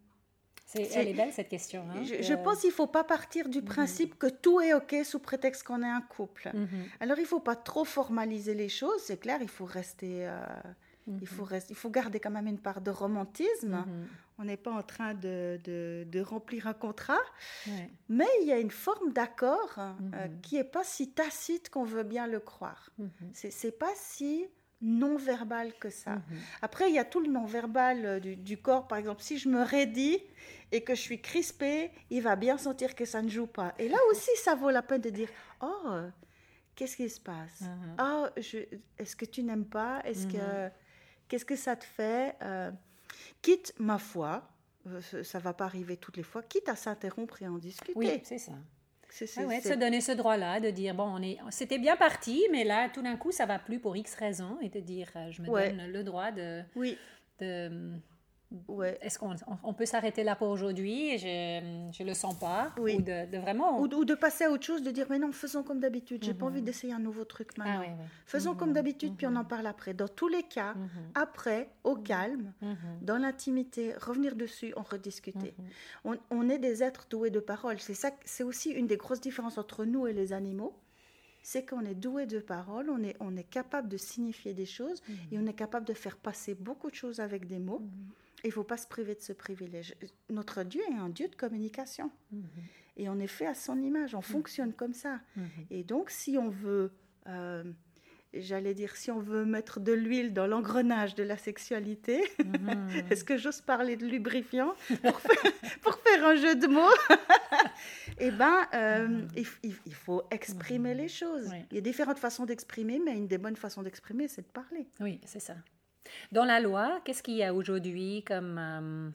elle 0.75 1.07
est 1.07 1.13
belle 1.13 1.33
cette 1.33 1.49
question. 1.49 1.83
Hein, 1.89 2.03
je, 2.03 2.33
pense 2.33 2.61
qu'il 2.61 2.69
ne 2.69 2.75
faut 2.75 2.87
pas 2.87 3.03
partir 3.03 3.49
du 3.49 3.59
mhm. 3.59 3.65
principe 3.65 4.17
que 4.17 4.27
tout 4.27 4.61
est 4.61 4.73
OK 4.73 4.95
sous 5.03 5.19
prétexte 5.19 5.63
qu'on 5.63 5.81
est 5.81 5.89
un 5.89 6.01
couple. 6.01 6.51
Mhm. 6.53 6.67
Alors 6.99 7.17
il 7.17 7.23
ne 7.23 7.27
faut 7.27 7.39
pas 7.39 7.55
trop 7.55 7.85
formaliser 7.85 8.53
les 8.53 8.69
choses, 8.69 9.01
c'est 9.03 9.19
clair, 9.19 9.39
il 9.41 9.49
faut 9.49 9.65
rester... 9.65 10.27
Euh, 10.27 10.39
il, 11.07 11.27
faut 11.27 11.41
mhm. 11.43 11.49
rester, 11.49 11.73
il 11.73 11.75
faut 11.75 11.89
garder 11.89 12.19
quand 12.19 12.29
même 12.29 12.47
une 12.47 12.59
part 12.59 12.81
de 12.81 12.91
romantisme. 12.91 13.83
On 14.37 14.45
n'est 14.45 14.57
pas 14.57 14.71
en 14.71 14.83
train 14.83 15.15
de, 15.15 15.59
de, 15.65 16.21
remplir 16.21 16.67
un 16.67 16.73
contrat, 16.73 17.19
mais 18.07 18.27
il 18.41 18.47
y 18.47 18.51
a 18.51 18.59
une 18.59 18.71
forme 18.71 19.11
d'accord 19.11 19.79
euh, 19.79 20.27
qui 20.43 20.55
n'est 20.55 20.63
pas 20.63 20.83
si 20.83 21.09
tacite 21.09 21.69
qu'on 21.69 21.83
veut 21.83 22.03
bien 22.03 22.27
le 22.27 22.39
croire. 22.39 22.91
C'est 23.33 23.77
pas 23.77 23.91
si 23.95 24.45
non-verbal 24.81 25.73
que 25.79 25.89
ça. 25.89 26.21
Après, 26.61 26.89
il 26.89 26.95
y 26.95 26.99
a 26.99 27.05
tout 27.05 27.19
le 27.19 27.29
non-verbal 27.29 28.05
euh, 28.05 28.19
du, 28.19 28.57
corps. 28.57 28.87
Par 28.87 28.97
exemple, 28.97 29.21
si 29.21 29.37
je 29.37 29.49
me 29.49 29.61
raidis 29.61 30.19
et 30.71 30.83
que 30.83 30.95
je 30.95 31.01
suis 31.01 31.21
crispée, 31.21 31.91
il 32.09 32.21
va 32.21 32.35
bien 32.35 32.57
sentir 32.57 32.95
que 32.95 33.05
ça 33.05 33.21
ne 33.21 33.29
joue 33.29 33.47
pas. 33.47 33.73
Et 33.79 33.89
là 33.89 33.97
aussi, 34.11 34.31
ça 34.35 34.55
vaut 34.55 34.69
la 34.69 34.81
peine 34.81 35.01
de 35.01 35.09
dire 35.09 35.29
Oh, 35.61 36.01
qu'est-ce 36.75 36.95
qui 36.95 37.09
se 37.09 37.19
passe? 37.19 37.61
Mhm. 37.61 37.95
Oh, 37.99 38.25
est-ce 38.35 39.15
que 39.15 39.25
tu 39.25 39.43
n'aimes 39.43 39.65
pas? 39.65 40.01
Est-ce 40.05 40.27
que 40.27 40.37
mhm. 40.37 40.71
Qu'est-ce 41.29 41.45
que 41.45 41.55
ça 41.55 41.75
te 41.75 41.85
fait? 41.85 42.35
Euh, 42.41 42.71
Quitte, 43.41 43.73
ma 43.77 43.99
foi, 43.99 44.49
euh, 44.87 44.99
ça 45.23 45.39
va 45.39 45.53
pas 45.53 45.65
arriver 45.65 45.95
toutes 45.95 46.17
les 46.17 46.23
fois, 46.23 46.43
quitte 46.43 46.67
à 46.67 46.75
s'interrompre 46.75 47.41
et 47.41 47.47
en 47.47 47.57
discuter. 47.57 47.93
Oui, 47.95 48.21
c'est 48.23 48.39
ça. 48.39 48.53
C'est 49.11 49.25
ah 49.37 49.61
se 49.61 49.73
donner 49.73 50.01
ce 50.01 50.11
droit-là, 50.11 50.59
de 50.59 50.69
dire, 50.69 50.93
bon, 50.93 51.05
on 51.05 51.21
est, 51.21 51.39
c'était 51.49 51.79
bien 51.79 51.95
parti, 51.95 52.45
mais 52.51 52.63
là, 52.63 52.89
tout 52.89 53.01
d'un 53.01 53.17
coup, 53.17 53.31
ça 53.31 53.47
va 53.47 53.57
plus 53.57 53.79
pour 53.79 53.97
X 53.97 54.13
raisons, 54.15 54.59
et 54.61 54.69
de 54.69 54.79
dire, 54.79 55.09
euh, 55.15 55.31
je 55.31 55.41
me 55.41 55.47
donne 55.47 55.91
le 55.91 56.03
droit 56.03 56.31
de, 56.31 56.61
oui. 56.75 56.95
de, 57.39 57.93
Ouais. 58.67 58.97
Est-ce 59.01 59.19
qu'on 59.19 59.35
on 59.63 59.73
peut 59.73 59.85
s'arrêter 59.85 60.23
là 60.23 60.35
pour 60.35 60.47
aujourd'hui 60.47 61.17
Je 61.19 61.59
ne 62.01 62.07
le 62.07 62.13
sens 62.15 62.37
pas. 62.37 62.73
Oui. 62.79 62.95
Ou 62.97 63.01
de, 63.01 63.37
vraiment. 63.37 63.79
Ou, 63.79 63.87
de 63.87 64.15
passer 64.15 64.45
à 64.45 64.51
autre 64.51 64.65
chose, 64.65 64.81
de 64.81 64.89
dire 64.89 65.05
mais 65.09 65.19
non, 65.19 65.31
faisons 65.31 65.61
comme 65.61 65.79
d'habitude. 65.79 66.23
J'ai 66.23 66.33
pas 66.33 66.45
mhm. 66.45 66.51
envie 66.51 66.61
d'essayer 66.63 66.93
un 66.93 66.99
nouveau 66.99 67.25
truc 67.25 67.49
ah 67.59 67.63
maintenant. 67.63 67.97
Faisons 68.25 68.55
comme 68.55 68.69
mhm. 68.69 68.75
d'habitude, 68.75 69.15
puis 69.15 69.27
on 69.27 69.35
en 69.35 69.43
mhm. 69.43 69.47
parle 69.47 69.67
après. 69.67 69.93
Dans 69.93 70.07
tous 70.07 70.27
les 70.27 70.43
cas, 70.43 70.73
après, 71.13 71.69
au 71.83 71.95
calme, 71.95 72.51
dans 73.01 73.17
l'intimité, 73.17 73.93
revenir 73.99 74.35
dessus, 74.35 74.73
en 74.75 74.83
rediscuter. 74.83 75.53
On, 76.03 76.17
on, 76.31 76.49
est 76.49 76.59
des 76.59 76.81
êtres 76.81 77.07
doués 77.09 77.29
de 77.29 77.39
parole. 77.39 77.79
C'est 77.79 77.93
ça, 77.93 78.11
c'est 78.25 78.43
aussi 78.43 78.71
une 78.71 78.87
des 78.87 78.97
grosses 78.97 79.21
différences 79.21 79.57
entre 79.57 79.85
nous 79.85 80.07
et 80.07 80.13
les 80.13 80.33
animaux 80.33 80.73
c'est 81.41 81.65
qu'on 81.65 81.85
est 81.85 81.95
doué 81.95 82.25
de 82.25 82.39
parole, 82.39 82.89
on 82.89 83.01
est, 83.01 83.15
on 83.19 83.35
est 83.35 83.49
capable 83.49 83.87
de 83.87 83.97
signifier 83.97 84.53
des 84.53 84.65
choses 84.65 85.01
et 85.31 85.39
on 85.39 85.45
est 85.47 85.53
capable 85.53 85.85
de 85.85 85.93
faire 85.93 86.17
passer 86.17 86.53
beaucoup 86.53 86.89
de 86.89 86.95
choses 86.95 87.19
avec 87.19 87.47
des 87.47 87.59
mots. 87.59 87.81
Il 88.43 88.47
ne 88.47 88.53
faut 88.53 88.63
pas 88.63 88.77
se 88.77 88.87
priver 88.87 89.15
de 89.15 89.21
ce 89.21 89.33
privilège. 89.33 89.95
Notre 90.29 90.63
Dieu 90.63 90.81
est 90.89 90.95
un 90.95 91.09
Dieu 91.09 91.27
de 91.27 91.35
communication. 91.35 92.11
Mhm. 92.31 92.43
Et 92.97 93.09
on 93.09 93.19
est 93.19 93.27
fait 93.27 93.47
à 93.47 93.53
son 93.53 93.81
image, 93.81 94.13
on 94.13 94.19
mhm. 94.19 94.23
fonctionne 94.23 94.73
comme 94.73 94.93
ça. 94.93 95.19
Mhm. 95.35 95.47
Et 95.71 95.83
donc, 95.83 96.09
si 96.09 96.37
on 96.37 96.49
veut, 96.49 96.91
euh, 97.27 97.63
j'allais 98.33 98.73
dire, 98.73 98.95
si 98.95 99.09
on 99.09 99.19
veut 99.19 99.45
mettre 99.45 99.79
de 99.79 99.93
l'huile 99.93 100.33
dans 100.33 100.47
l'engrenage 100.47 101.15
de 101.15 101.23
la 101.23 101.37
sexualité, 101.37 102.23
est-ce 103.09 103.23
que 103.23 103.37
j'ose 103.37 103.61
parler 103.61 103.95
de 103.95 104.05
lubrifiant 104.05 104.73
pour 105.01 105.19
faire, 105.19 106.25
un 106.25 106.35
jeu 106.35 106.55
de 106.55 106.67
mots? 106.67 106.87
Eh 108.21 108.31
bien, 108.31 108.67
euh, 108.73 109.25
il, 109.63 109.93
faut 109.93 110.23
exprimer 110.29 110.93
les 110.93 111.07
choses. 111.07 111.49
Il 111.71 111.75
y 111.75 111.77
a 111.77 111.81
différentes 111.81 112.19
façons 112.19 112.45
d'exprimer, 112.45 112.99
mais 112.99 113.15
une 113.15 113.27
des 113.27 113.37
bonnes 113.37 113.55
façons 113.55 113.81
d'exprimer, 113.81 114.27
c'est 114.27 114.41
de 114.41 114.51
parler. 114.51 114.89
Oui, 114.99 115.21
c'est 115.23 115.39
ça. 115.39 115.55
Dans 116.31 116.45
la 116.45 116.59
loi, 116.59 117.01
qu'est-ce 117.05 117.23
qu'il 117.23 117.35
y 117.35 117.43
a 117.43 117.53
aujourd'hui 117.53 118.23
comme... 118.27 118.57
Euh, 118.57 119.09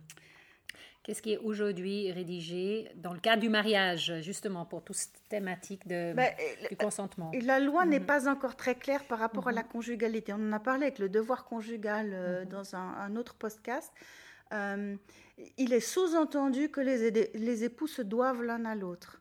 qu'est-ce 1.03 1.23
qui 1.23 1.33
est 1.35 1.39
aujourd'hui 1.39 2.11
rédigé 2.11 2.91
dans 2.97 3.13
le 3.13 3.21
cadre 3.21 3.43
du 3.43 3.49
mariage, 3.49 4.13
justement, 4.23 4.65
pour 4.65 4.83
toute 4.83 4.97
cette 4.97 5.29
thématique 5.29 5.87
de, 5.87 6.13
ben, 6.15 6.33
du 6.71 6.77
consentement? 6.77 7.31
La 7.43 7.61
loi 7.61 7.85
n'est 7.85 8.01
mhm. 8.01 8.07
pas 8.07 8.29
encore 8.29 8.57
très 8.57 8.75
claire 8.75 9.05
par 9.05 9.19
rapport 9.19 9.49
à 9.49 9.53
la 9.53 9.63
mhm. 9.63 9.69
conjugalité. 9.69 10.33
On 10.33 10.49
en 10.49 10.53
a 10.53 10.61
parlé 10.61 10.87
avec 10.87 10.99
le 10.99 11.09
devoir 11.09 11.45
conjugal 11.45 12.11
euh, 12.13 12.43
mhm. 12.43 12.49
dans 12.49 12.75
un, 12.75 13.17
autre 13.17 13.35
podcast. 13.35 13.93
Euh, 14.53 14.97
il 15.59 15.73
est 15.73 15.81
sous-entendu 15.81 16.71
que 16.71 16.81
les, 16.81 17.11
les 17.11 17.65
époux 17.65 17.87
se 17.87 18.03
doivent 18.03 18.43
l'un 18.43 18.65
à 18.65 18.75
l'autre. 18.75 19.21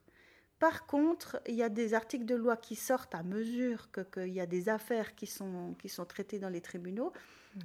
Par 0.60 0.86
contre, 0.86 1.42
il 1.46 1.56
y 1.56 1.64
a 1.64 1.68
des 1.68 1.94
articles 1.94 2.26
de 2.26 2.36
loi 2.36 2.56
qui 2.56 2.78
sortent 2.78 3.16
à 3.16 3.24
mesure 3.24 3.90
qu'il 3.92 4.30
y 4.30 4.40
a 4.40 4.46
des 4.46 4.70
affaires 4.70 5.14
qui 5.14 5.28
sont, 5.28 5.76
qui 5.78 5.90
sont 5.90 6.06
traitées 6.06 6.40
dans 6.40 6.48
les 6.48 6.62
tribunaux 6.62 7.12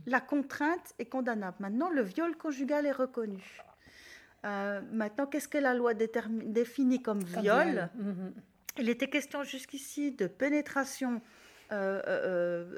la 0.06 0.20
contrainte 0.20 0.94
est 0.98 1.06
condamnable. 1.06 1.56
Maintenant, 1.60 1.90
le 1.90 2.02
viol 2.02 2.36
conjugal 2.36 2.86
est 2.86 2.92
reconnu. 2.92 3.42
Euh, 4.44 4.80
maintenant, 4.92 5.26
qu'est-ce 5.26 5.48
que 5.48 5.58
la 5.58 5.74
loi 5.74 5.94
définit 5.94 7.02
comme, 7.02 7.22
viol, 7.22 7.88
mhm. 7.96 8.32
Il 8.80 8.88
était 8.88 9.08
question 9.10 9.42
jusqu'ici 9.42 10.12
de 10.12 10.28
pénétration 10.28 11.20
euh, 11.72 12.00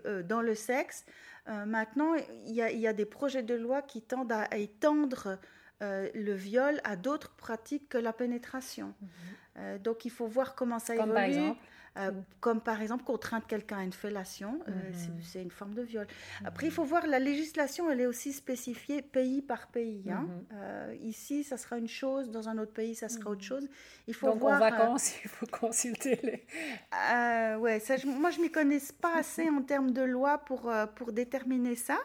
euh, 0.07 0.23
dans 0.23 0.41
le 0.41 0.55
sexe. 0.55 1.05
maintenant, 1.47 2.15
il 2.47 2.55
y, 2.55 2.87
a 2.87 2.93
des 2.93 3.05
projets 3.05 3.43
de 3.43 3.55
loi 3.55 3.83
qui 3.83 4.01
tendent 4.01 4.33
à, 4.33 4.57
étendre 4.57 5.39
le 5.83 6.33
viol 6.33 6.81
à 6.85 6.97
d'autres 6.97 7.35
pratiques 7.37 7.89
que 7.89 7.99
la 7.99 8.15
pénétration. 8.15 8.95
Mhm. 9.01 9.79
donc, 9.79 10.07
il 10.07 10.11
faut 10.11 10.27
voir 10.27 10.55
comment 10.55 10.79
ça 10.79 10.97
Comme 10.97 11.17
évolue. 11.17 11.53
Euh, 11.99 12.13
comme 12.39 12.61
par 12.61 12.81
exemple 12.81 13.03
contraindre 13.03 13.47
quelqu'un 13.49 13.79
à 13.79 13.83
une 13.83 13.93
fellation, 13.93 14.61
euh, 14.69 14.71
mhm. 14.71 15.21
c'est 15.23 15.43
une 15.43 15.51
forme 15.51 15.75
de 15.75 15.83
viol. 15.83 16.07
Après, 16.45 16.69
il 16.69 16.73
faut 16.73 16.85
voir, 16.85 17.05
la 17.09 17.19
législation, 17.19 17.91
elle 17.91 18.01
est 18.01 18.07
aussi 18.07 18.33
spécifiée 18.33 19.03
pays 19.03 19.43
par 19.43 19.67
pays. 19.67 20.05
Hein. 20.09 20.21
Mhm. 20.21 20.47
Euh, 20.53 20.97
ici, 21.01 21.43
ça 21.43 21.57
sera 21.57 21.79
une 21.79 21.89
chose, 21.89 22.31
dans 22.31 22.49
un 22.49 22.59
autre 22.59 22.73
pays, 22.73 22.95
ça 22.95 23.09
sera 23.09 23.31
autre 23.31 23.43
chose. 23.43 23.69
Il 24.07 24.15
faut 24.15 24.29
Donc, 24.29 24.39
voir, 24.39 24.55
en 24.55 24.59
vacances, 24.61 25.15
il 25.25 25.29
faut 25.29 25.47
consulter 25.47 26.21
les... 26.23 27.57
ouais, 27.57 27.81
ça, 27.81 27.97
moi, 28.07 28.31
je 28.31 28.41
m'y 28.41 28.53
connais 28.53 28.79
pas 29.01 29.17
assez 29.17 29.51
en 29.51 29.63
termes 29.63 29.91
de 29.91 30.03
loi 30.03 30.39
pour, 30.39 30.73
pour 30.95 31.13
déterminer 31.13 31.75
ça. 31.75 31.99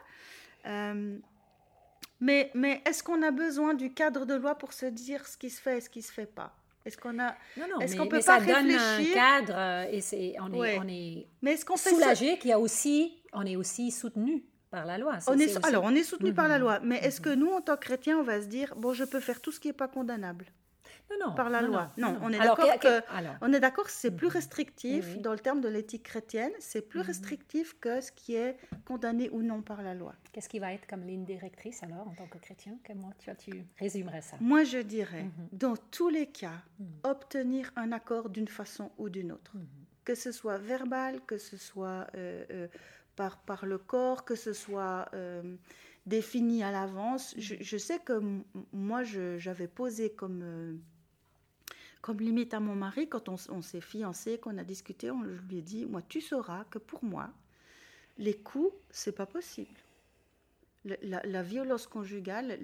mais 2.19 2.49
mais 2.55 2.81
est-ce 2.87 3.03
qu'on 3.03 3.21
a 3.21 3.29
besoin 3.29 3.75
du 3.75 3.93
cadre 3.93 4.25
de 4.25 4.33
loi 4.33 4.55
pour 4.55 4.73
se 4.73 4.87
dire 4.87 5.27
ce 5.27 5.37
qui 5.37 5.51
se 5.51 5.61
fait 5.61 5.77
et 5.77 5.81
ce 5.81 5.91
qui 5.91 6.01
se 6.01 6.11
fait 6.11 6.25
pas? 6.25 6.55
Est-ce 6.85 6.97
qu'on 6.97 7.17
a 7.19 7.35
Non, 7.57 7.65
non, 7.69 7.79
est-ce 7.79 7.95
qu'on 7.95 8.07
peut 8.07 8.17
pas 8.19 8.39
ça 8.39 8.39
donne 8.39 8.71
un 8.71 9.03
cadre 9.13 9.53
euh, 9.55 9.85
et 9.91 10.01
c'est 10.01 10.35
on 10.39 10.53
est, 10.53 10.79
on 10.79 10.87
est 10.87 11.27
mais 11.41 11.53
est-ce 11.53 11.65
qu'on 11.65 11.77
soulagé 11.77 12.37
qu'il 12.37 12.51
y 12.51 12.53
a 12.53 12.59
aussi 12.59 13.23
on 13.33 13.45
est 13.45 13.55
aussi 13.55 13.91
soutenu 13.91 14.45
par 14.71 14.85
la 14.85 14.97
loi. 14.97 15.17
on 15.27 15.39
est, 15.39 15.65
alors 15.65 15.83
on 15.83 15.95
est 15.95 16.03
soutenu 16.03 16.33
par 16.33 16.47
la 16.47 16.55
mhm. 16.55 16.61
loi, 16.61 16.79
mais 16.83 16.97
est-ce 16.97 17.21
que 17.21 17.29
mhm. 17.29 17.39
nous 17.39 17.51
en 17.51 17.61
tant 17.61 17.75
que 17.75 17.81
chrétiens 17.85 18.17
on 18.19 18.23
va 18.23 18.41
se 18.41 18.47
dire 18.47 18.75
bon 18.75 18.93
je 18.93 19.03
peux 19.03 19.19
faire 19.19 19.41
tout 19.41 19.51
ce 19.51 19.59
qui 19.59 19.67
n'est 19.67 19.73
pas 19.73 19.87
condamnable? 19.87 20.45
Non, 21.19 21.33
par 21.33 21.49
la 21.49 21.61
loi. 21.61 21.91
Non, 21.97 22.17
on 22.21 22.31
est 22.31 22.39
d'accord 22.39 22.79
que, 22.79 23.01
on 23.41 23.53
est 23.53 23.59
d'accord 23.59 23.89
c'est 23.89 24.11
plus 24.11 24.27
mhm. 24.27 24.33
restrictif 24.33 25.21
dans 25.21 25.31
le 25.31 25.39
terme 25.39 25.61
de 25.61 25.69
l'éthique 25.69 26.03
chrétienne, 26.03 26.51
c'est 26.59 26.81
plus 26.81 26.99
mhm. 26.99 27.05
restrictif 27.05 27.75
que 27.79 28.01
ce 28.01 28.11
qui 28.11 28.35
est 28.35 28.57
condamné 28.85 29.29
ou 29.29 29.41
non 29.41 29.61
par 29.61 29.81
la 29.81 29.93
loi. 29.93 30.13
Qu'est-ce 30.31 30.49
qui 30.49 30.59
va 30.59 30.73
être 30.73 30.87
comme 30.87 31.03
ligne 31.03 31.23
directrice 31.23 31.83
alors 31.83 32.07
en 32.07 32.13
tant 32.13 32.27
que 32.27 32.37
chrétien? 32.37 32.77
Comment 32.85 33.11
tu, 33.17 33.29
tu 33.37 33.65
résumerais 33.79 34.21
ça? 34.21 34.37
Moi, 34.39 34.63
je 34.63 34.79
dirais, 34.79 35.23
mhm. 35.23 35.49
dans 35.51 35.77
tous 35.91 36.09
les 36.09 36.27
cas, 36.27 36.61
obtenir 37.03 37.71
un 37.75 37.91
accord 37.91 38.29
d'une 38.29 38.47
façon 38.47 38.91
ou 38.97 39.09
d'une 39.09 39.31
autre, 39.31 39.53
que 40.03 40.15
ce 40.15 40.31
soit 40.31 40.57
verbal, 40.57 41.21
que 41.25 41.37
ce 41.37 41.57
soit 41.57 42.07
euh, 42.15 42.45
euh, 42.51 42.67
par, 43.15 43.37
par 43.39 43.65
le 43.65 43.77
corps, 43.77 44.25
que 44.25 44.35
ce 44.35 44.53
soit 44.53 45.07
euh, 45.13 45.55
défini 46.05 46.63
à 46.63 46.71
l'avance. 46.71 47.33
Je, 47.37 47.55
je, 47.59 47.77
sais 47.77 47.99
que 47.99 48.21
moi, 48.71 49.03
j'avais 49.03 49.67
posé 49.67 50.11
comme 50.11 50.79
comme 52.05 52.19
limite 52.19 52.53
à 52.53 52.59
mon 52.59 52.75
mari, 52.75 53.09
quand 53.09 53.29
on, 53.29 53.61
s'est 53.63 53.81
fiancé, 53.81 54.37
qu'on 54.37 54.59
a 54.59 54.63
discuté, 54.63 55.09
on, 55.09 55.23
je 55.23 55.41
lui 55.49 55.57
ai 55.57 55.61
dit, 55.63 55.87
moi, 55.87 56.03
tu 56.07 56.21
sauras 56.21 56.63
que 56.65 56.77
pour 56.77 57.03
moi, 57.03 57.31
les 58.19 58.35
coups, 58.35 58.71
c'est 58.91 59.11
pas 59.11 59.25
possible. 59.25 59.73
La, 61.01 61.41
violence 61.41 61.87
conjugale, 61.87 62.59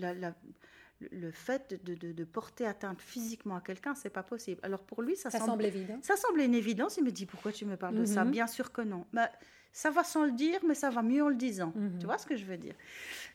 le 1.12 1.32
fait 1.32 1.84
de, 1.84 2.24
porter 2.24 2.68
atteinte 2.68 3.02
physiquement 3.02 3.56
à 3.56 3.62
quelqu'un, 3.62 3.96
c'est 3.96 4.12
pas 4.12 4.22
possible. 4.22 4.62
Alors 4.62 4.84
pour 4.84 5.02
lui, 5.02 5.16
ça, 5.16 5.32
semble, 5.32 5.66
évident. 5.66 5.98
Ça 6.04 6.18
semble 6.18 6.42
une 6.42 6.54
évidence. 6.54 6.98
Il 6.98 7.04
me 7.04 7.12
dit 7.12 7.26
pourquoi 7.26 7.52
tu 7.52 7.66
me 7.66 7.78
parles 7.78 7.96
de 7.96 8.06
ça? 8.06 8.24
Mhm. 8.24 8.30
Bien 8.30 8.46
sûr 8.46 8.72
que 8.72 8.84
non. 8.84 9.08
Bah, 9.12 9.32
ça 9.74 9.90
va 9.90 10.04
sans 10.04 10.24
le 10.24 10.34
dire, 10.34 10.60
mais 10.68 10.76
ça 10.76 10.92
va 10.92 11.02
mieux 11.02 11.24
en 11.24 11.30
le 11.30 11.36
disant. 11.36 11.74
Mhm. 11.76 11.98
Tu 11.98 12.06
vois 12.06 12.20
ce 12.20 12.28
que 12.28 12.36
je 12.36 12.46
veux 12.46 12.58
dire? 12.58 12.76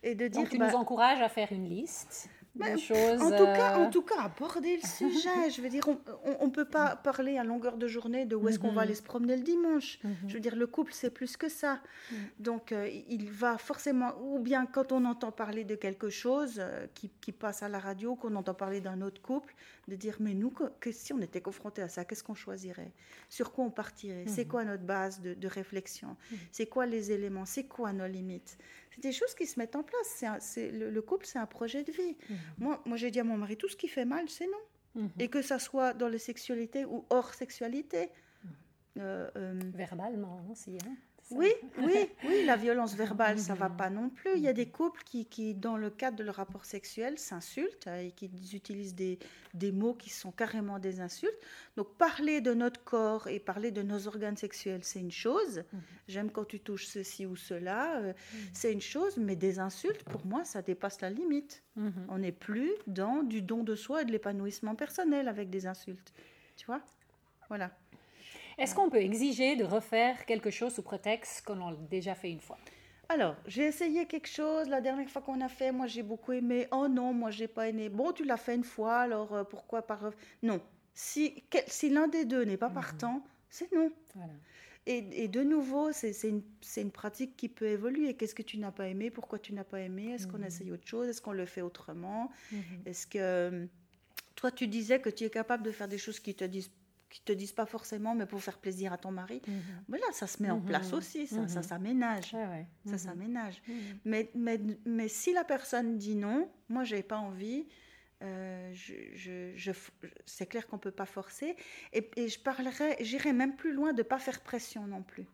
Et 0.05 0.15
de 0.15 0.29
dire. 0.29 0.43
Donc 0.43 0.51
tu 0.51 0.59
nous 0.61 0.67
bah 0.67 0.77
encourages 0.77 1.21
à 1.21 1.29
faire 1.29 1.51
une 1.51 1.69
liste 1.69 2.31
en, 2.63 3.31
tout 3.31 3.45
cas, 3.45 3.79
en 3.79 3.87
euh, 3.87 3.91
tout 3.91 4.03
cas, 4.03 4.23
aborder 4.23 4.77
le 4.77 4.89
sujet. 4.89 5.51
je 5.51 5.61
veux 5.61 5.69
dire, 5.69 5.85
on 6.41 6.47
ne 6.47 6.51
peut 6.51 6.65
pas 6.65 6.97
parler 6.97 7.39
à 7.39 7.45
longueur 7.45 7.77
de 7.77 7.87
journée 7.87 8.25
de 8.25 8.37
où 8.37 8.49
est-ce 8.49 8.59
qu'on 8.59 8.69
va 8.69 8.73
mhm. 8.73 8.79
aller 8.79 8.95
se 8.95 9.03
promener 9.03 9.37
le 9.37 9.43
dimanche. 9.43 9.99
Mhm. 10.03 10.15
Je 10.29 10.35
veux 10.35 10.41
dire, 10.41 10.57
le 10.57 10.67
couple, 10.67 10.93
c'est 10.93 11.11
plus 11.11 11.37
que 11.37 11.49
ça. 11.49 11.81
Mhm. 12.11 12.19
Donc, 12.41 12.73
euh, 12.73 12.89
il 13.09 13.31
va 13.31 13.59
forcément, 13.59 14.15
ou 14.21 14.39
bien 14.39 14.67
quand 14.67 14.93
on 14.93 15.05
entend 15.05 15.33
parler 15.33 15.65
de 15.65 15.75
quelque 15.75 16.11
chose 16.11 16.57
euh, 16.59 16.87
qui, 16.95 17.11
qui, 17.21 17.33
passe 17.33 17.63
à 17.63 17.69
la 17.69 17.79
radio, 17.79 18.17
qu'on 18.17 18.35
entend 18.37 18.55
parler 18.55 18.81
d'un 18.81 19.03
autre 19.03 19.21
couple, 19.21 19.55
de 19.89 19.97
dire, 19.97 20.17
mais 20.21 20.35
nous, 20.35 20.51
que, 20.51 20.93
si 20.93 21.13
on 21.13 21.21
était 21.21 21.41
confronté 21.41 21.83
à 21.83 21.89
ça, 21.89 22.05
qu'est-ce 22.05 22.25
qu'on 22.25 22.35
choisirait? 22.35 22.93
Sur 23.29 23.53
quoi 23.53 23.65
on 23.65 23.71
partirait? 23.71 24.25
C'est 24.27 24.47
quoi 24.47 24.65
notre 24.65 24.85
base 24.85 25.21
de, 25.21 25.35
de 25.35 25.49
réflexion? 25.49 26.17
C'est 26.51 26.67
quoi 26.67 26.87
les 26.87 27.13
éléments? 27.13 27.45
C'est 27.45 27.65
quoi 27.65 27.93
nos 27.93 28.07
limites? 28.07 28.59
C'est 28.97 29.03
des 29.03 29.13
choses 29.13 29.35
qui 29.35 29.47
se 29.47 29.59
mettent 29.59 29.77
en 29.77 29.83
place. 29.83 30.25
C'est 30.41 30.71
le, 30.71 31.03
couple, 31.03 31.27
c'est 31.27 31.39
un 31.39 31.47
projet 31.47 31.85
de 31.85 31.93
vie. 31.93 32.17
Mhm. 32.31 32.37
Moi, 32.59 32.83
moi 32.87 32.97
j'ai 32.97 33.11
dit 33.11 33.21
à 33.21 33.25
mon 33.25 33.37
mari, 33.37 33.57
tout 33.57 33.69
ce 33.69 33.77
qui 33.77 33.89
fait 33.89 34.07
mal, 34.07 34.29
c'est 34.29 34.47
non. 34.47 35.03
Mhm. 35.03 35.11
Et 35.19 35.29
que 35.29 35.43
ça 35.43 35.59
soit 35.59 35.93
dans 35.93 36.09
les 36.09 36.19
sexualités 36.19 36.87
ou 36.87 37.05
hors 37.11 37.35
sexualité. 37.35 38.09
Mhm. 38.45 38.51
Euh, 38.99 39.31
euh, 39.37 39.61
Verbalement 39.75 40.41
aussi. 40.51 40.79
Hein 40.87 40.97
oui, 41.33 41.53
oui, 41.79 42.09
oui, 42.25 42.45
la 42.45 42.57
violence 42.57 42.95
verbale, 42.95 43.39
ça 43.39 43.55
va 43.55 43.69
pas 43.69 43.91
non 43.91 44.11
plus. 44.11 44.37
Il 44.37 44.43
y 44.43 44.49
a 44.49 44.53
des 44.53 44.69
couples 44.69 45.03
qui, 45.05 45.27
qui 45.27 45.55
dans 45.55 45.77
le 45.77 45.91
cadre 45.91 46.17
de 46.17 46.23
leur 46.23 46.37
rapport 46.37 46.65
sexuel, 46.65 47.19
s'insultent 47.19 47.89
euh, 47.89 48.07
et 48.07 48.13
qui 48.13 48.31
utilisent 48.53 48.95
des, 48.95 49.19
des, 49.53 49.73
mots 49.73 49.95
qui 49.95 50.11
sont 50.11 50.31
carrément 50.31 50.79
des 50.79 51.01
insultes. 51.01 51.39
Donc 51.77 51.95
parler 51.97 52.41
de 52.41 52.55
notre 52.55 52.83
corps 52.85 53.27
et 53.27 53.41
parler 53.41 53.73
de 53.73 53.83
nos 53.83 54.07
organes 54.07 54.37
sexuels, 54.37 54.85
c'est 54.85 55.01
une 55.01 55.11
chose. 55.11 55.65
Mhm. 55.73 55.81
J'aime 56.07 56.31
quand 56.31 56.45
tu 56.45 56.61
touches 56.61 56.87
ceci 56.87 57.27
ou 57.27 57.35
cela, 57.35 57.97
euh, 57.97 58.13
mhm. 58.13 58.41
c'est 58.53 58.73
une 58.73 58.81
chose, 58.81 59.17
mais 59.17 59.35
des 59.35 59.59
insultes, 59.59 60.05
pour 60.05 60.25
moi, 60.25 60.45
ça 60.45 60.63
dépasse 60.63 61.01
la 61.01 61.11
limite. 61.11 61.65
Mhm. 61.75 62.07
On 62.09 62.19
n'est 62.19 62.33
plus 62.33 62.71
dans 62.87 63.25
du 63.25 63.43
don 63.43 63.65
de 63.65 63.75
soi 63.75 64.03
et 64.03 64.05
de 64.05 64.13
l'épanouissement 64.13 64.77
personnel 64.77 65.27
avec 65.27 65.51
des 65.51 65.67
insultes. 65.67 66.13
Tu 66.57 66.67
vois? 66.67 66.83
Voilà. 67.49 67.77
Est-ce 68.59 68.75
qu'on 68.75 68.89
peut 68.89 69.03
exiger 69.03 69.57
de 69.57 69.65
refaire 69.65 70.25
quelque 70.25 70.51
chose 70.51 70.75
sous 70.75 70.83
prétexte 70.83 71.45
qu'on 71.45 71.71
l'a 71.71 71.77
déjà 71.91 72.15
fait 72.15 72.31
une 72.31 72.41
fois? 72.41 72.59
Alors, 73.09 73.37
j'ai 73.47 73.65
essayé 73.65 74.07
quelque 74.07 74.29
chose 74.29 74.69
la 74.69 74.81
dernière 74.81 75.09
fois 75.09 75.23
qu'on 75.23 75.41
a 75.41 75.49
fait. 75.49 75.71
Moi, 75.73 75.87
j'ai 75.87 76.03
beaucoup 76.03 76.33
aimé. 76.33 76.67
Oh 76.73 76.89
non, 76.89 77.13
moi, 77.13 77.31
j'ai 77.31 77.49
pas 77.49 77.69
aimé. 77.69 77.89
Bon, 77.89 78.13
tu 78.13 78.25
l'as 78.25 78.37
fait 78.37 78.55
une 78.55 78.65
fois, 78.65 78.99
alors 78.99 79.35
euh, 79.35 79.45
pourquoi 79.45 79.83
pas 79.83 79.99
Non. 80.43 80.61
Si, 80.95 81.45
si 81.67 81.91
l'un 81.91 82.09
des 82.09 82.25
deux 82.25 82.45
n'est 82.45 82.57
pas 82.57 82.69
mhm. 82.69 82.75
partant, 82.75 83.25
c'est 83.51 83.71
non. 83.73 83.93
Et, 84.87 85.25
et, 85.25 85.29
de 85.29 85.43
nouveau, 85.43 85.93
c'est 85.93 86.13
une, 86.23 86.43
une, 86.77 86.91
pratique 86.91 87.37
qui 87.37 87.49
peut 87.49 87.67
évoluer. 87.67 88.15
Qu'est-ce 88.15 88.35
que 88.35 88.43
tu 88.43 88.57
n'as 88.57 88.71
pas 88.71 88.89
aimé? 88.89 89.11
Pourquoi 89.11 89.39
tu 89.39 89.53
n'as 89.53 89.65
pas 89.65 89.81
aimé? 89.81 90.13
Est-ce 90.13 90.27
qu'on 90.27 90.39
mhm. 90.39 90.45
essaye 90.47 90.73
autre 90.73 90.87
chose? 90.87 91.09
Est-ce 91.09 91.21
qu'on 91.21 91.33
le 91.33 91.47
fait 91.47 91.63
autrement? 91.63 92.31
Mhm. 92.51 92.61
Est-ce 92.87 93.07
que 93.07 93.69
toi, 94.35 94.51
tu 94.51 94.67
disais 94.67 95.01
que 95.01 95.11
tu 95.11 95.25
es 95.25 95.31
capable 95.31 95.65
de 95.65 95.71
faire 95.71 95.89
des 95.89 95.99
choses 95.99 96.19
qui 96.19 96.35
te 96.35 96.45
disent 96.45 96.71
qui 97.17 97.23
te 97.23 97.33
disent 97.33 97.53
pas 97.53 97.65
forcément, 97.65 98.15
mais 98.15 98.27
pour 98.27 98.43
faire 98.43 98.59
plaisir 98.59 98.93
à 98.93 98.99
ton 98.99 99.11
mari. 99.11 99.41
Mhm. 99.47 99.63
Voilà, 99.89 100.05
ça 100.13 100.27
se 100.27 100.43
met 100.43 100.51
en 100.51 100.61
place 100.61 100.93
mhm. 100.93 100.99
aussi, 100.99 101.27
ça, 101.27 101.49
ça 101.49 101.61
mhm. 101.61 101.67
s'aménage. 101.67 102.37
Ça 102.85 102.99
s'aménage. 102.99 103.63
Mais, 104.05 104.31
mais, 104.35 104.61
mais 104.85 105.09
si 105.09 105.33
la 105.33 105.43
personne 105.45 105.97
dit 105.97 106.15
non, 106.15 106.51
moi, 106.69 106.85
j'ai 106.85 107.03
pas 107.03 107.17
envie, 107.17 107.67
euh, 108.23 108.71
je, 108.75 109.55
je, 109.55 109.73
c'est 110.27 110.47
clair 110.47 110.67
qu'on 110.67 110.77
peut 110.77 110.91
pas 110.91 111.07
forcer. 111.07 111.57
Et, 111.95 112.11
et 112.17 112.29
je 112.29 112.39
parlerai, 112.39 112.97
j'irai 113.01 113.33
même 113.33 113.57
plus 113.57 113.73
loin 113.73 113.95
de 113.95 114.03
pas 114.03 114.19
faire 114.19 114.41
pression 114.43 114.87
non 114.87 115.03
plus. 115.03 115.27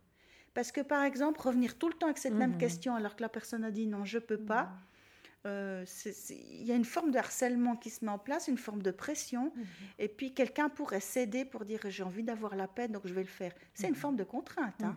Parce 0.55 0.71
que, 0.71 0.83
par 0.83 1.03
exemple, 1.03 1.40
revenir 1.40 1.77
tout 1.79 1.88
le 1.88 1.95
temps 1.95 2.07
avec 2.07 2.18
cette 2.18 2.35
même 2.35 2.59
question 2.59 2.95
alors 2.95 3.16
que 3.16 3.23
la 3.23 3.29
personne 3.29 3.64
a 3.64 3.73
dit 3.73 3.88
non, 3.88 4.05
je 4.05 4.18
peux 4.18 4.38
pas 4.38 4.71
euh, 5.46 5.85
il 6.31 6.64
y 6.64 6.72
a 6.72 6.76
une 6.76 6.85
forme 6.85 7.11
de 7.11 7.18
harcèlement 7.18 7.76
qui 7.76 7.90
se 7.90 8.05
met 8.05 8.11
en 8.11 8.18
place, 8.18 8.48
une 8.48 8.59
forme 8.59 8.83
de 8.83 8.90
pression, 8.90 9.52
mhm. 9.55 9.64
et 9.98 10.09
puis 10.09 10.35
quelqu'un 10.35 10.68
pourrait 10.68 11.00
céder 11.00 11.44
pour 11.44 11.64
dire 11.64 11.81
j'ai 11.88 12.02
envie 12.02 12.22
d'avoir 12.22 12.55
la 12.55 12.68
paix, 12.68 12.88
donc 12.88 13.02
je 13.07 13.14
vais 13.14 13.22
le 13.22 13.28
faire. 13.28 13.52
C'est 13.74 13.88
une 13.88 13.94
mhm. 13.94 13.98
forme 13.98 14.16
de 14.16 14.24
contrainte. 14.24 14.83
Hein. 14.83 14.96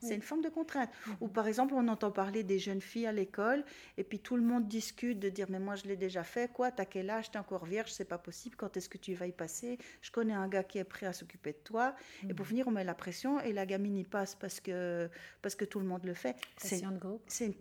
C'est 0.00 0.14
une 0.14 0.22
forme 0.22 0.42
de 0.42 0.48
contrainte. 0.48 0.90
Mhm. 1.06 1.16
Ou 1.20 1.28
par 1.28 1.46
exemple, 1.46 1.74
on 1.74 1.88
entend 1.88 2.10
parler 2.10 2.42
des 2.42 2.58
jeunes 2.58 2.80
filles 2.80 3.06
à 3.06 3.12
l'école, 3.12 3.64
et 3.96 4.04
puis 4.04 4.18
tout 4.18 4.36
le 4.36 4.42
monde 4.42 4.68
discute 4.68 5.18
de 5.18 5.28
dire 5.28 5.46
Mais 5.50 5.58
moi, 5.58 5.74
je 5.76 5.84
l'ai 5.84 5.96
déjà 5.96 6.22
fait, 6.22 6.52
quoi 6.52 6.70
T'as 6.70 6.84
quel 6.84 7.10
âge 7.10 7.30
T'es 7.30 7.38
encore 7.38 7.64
vierge 7.64 7.92
C'est 7.92 8.04
pas 8.04 8.18
possible. 8.18 8.56
Quand 8.56 8.76
est-ce 8.76 8.88
que 8.88 8.98
tu 8.98 9.14
vas 9.14 9.26
y 9.26 9.32
passer? 9.32 9.78
Je 10.02 10.10
connais 10.10 10.34
un 10.34 10.48
gars 10.48 10.64
qui 10.64 10.78
est 10.78 10.84
prêt 10.84 11.06
à 11.06 11.12
s'occuper 11.12 11.52
de 11.52 11.58
toi. 11.64 11.94
Et 12.28 12.34
pour 12.34 12.46
finir, 12.46 12.68
on 12.68 12.70
met 12.70 12.84
la 12.84 12.94
pression, 12.94 13.40
et 13.40 13.52
la 13.52 13.66
gamine 13.66 13.96
y 13.96 14.04
passe 14.04 14.34
parce 14.34 14.60
que, 14.60 15.08
parce 15.42 15.54
que 15.54 15.64
tout 15.64 15.80
le 15.80 15.86
monde 15.86 16.04
le 16.04 16.14
fait. 16.14 16.36
C'est 16.58 16.82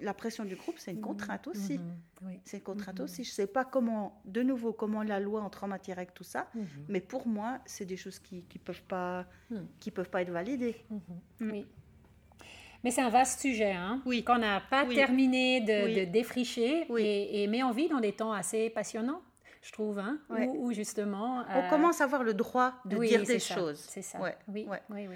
la 0.01 0.13
pression 0.13 0.45
du 0.45 0.55
groupe, 0.55 0.77
c'est 0.77 0.91
une 0.91 0.97
mhm. 0.97 1.03
contrainte 1.03 1.47
aussi. 1.47 1.79
C'est 2.43 2.57
une 2.57 2.63
contrainte 2.63 2.99
aussi. 2.99 3.23
Je 3.23 3.31
sais 3.31 3.47
pas 3.47 3.65
comment, 3.65 4.21
de 4.25 4.41
nouveau, 4.41 4.73
comment 4.73 5.03
la 5.03 5.19
loi 5.19 5.41
entre 5.41 5.63
en 5.63 5.67
matière 5.67 5.97
avec 5.97 6.13
tout 6.13 6.23
ça, 6.23 6.49
mais 6.87 7.01
pour 7.01 7.27
moi, 7.27 7.59
c'est 7.65 7.85
des 7.85 7.97
choses 7.97 8.19
qui 8.19 8.43
ne 8.53 8.59
peuvent, 8.59 8.83
pas, 8.83 9.25
qui 9.79 9.91
peuvent 9.91 10.09
pas 10.09 10.21
être 10.21 10.31
validées. 10.31 10.75
Oui. 11.41 11.65
Mais 12.85 12.91
c'est 12.91 13.01
un 13.01 13.09
vaste 13.09 13.41
sujet, 13.41 13.71
hein, 13.71 13.99
oui. 14.05 14.23
qu'on 14.23 14.37
n'a 14.37 14.61
pas 14.61 14.85
terminé 14.85 15.59
de, 15.59 16.05
défricher 16.05 16.85
et, 16.99 17.41
et 17.41 17.47
met 17.47 17.63
en 17.63 17.71
vie 17.71 17.89
dans 17.89 17.99
des 17.99 18.11
temps 18.11 18.31
assez 18.31 18.69
passionnants 18.69 19.21
je 19.65 19.71
trouve, 19.71 19.97
hein, 19.97 20.19
où, 20.29 20.71
justement... 20.73 21.43
On 21.49 21.57
euh, 21.57 21.69
commence 21.71 21.99
à 21.99 22.03
avoir 22.03 22.21
le 22.21 22.35
droit 22.35 22.75
de 22.85 22.97
dire 23.03 23.23
des 23.23 23.39
choses. 23.39 23.79
C'est 23.79 24.03
ça. 24.03 24.19
Oui. 24.47 24.67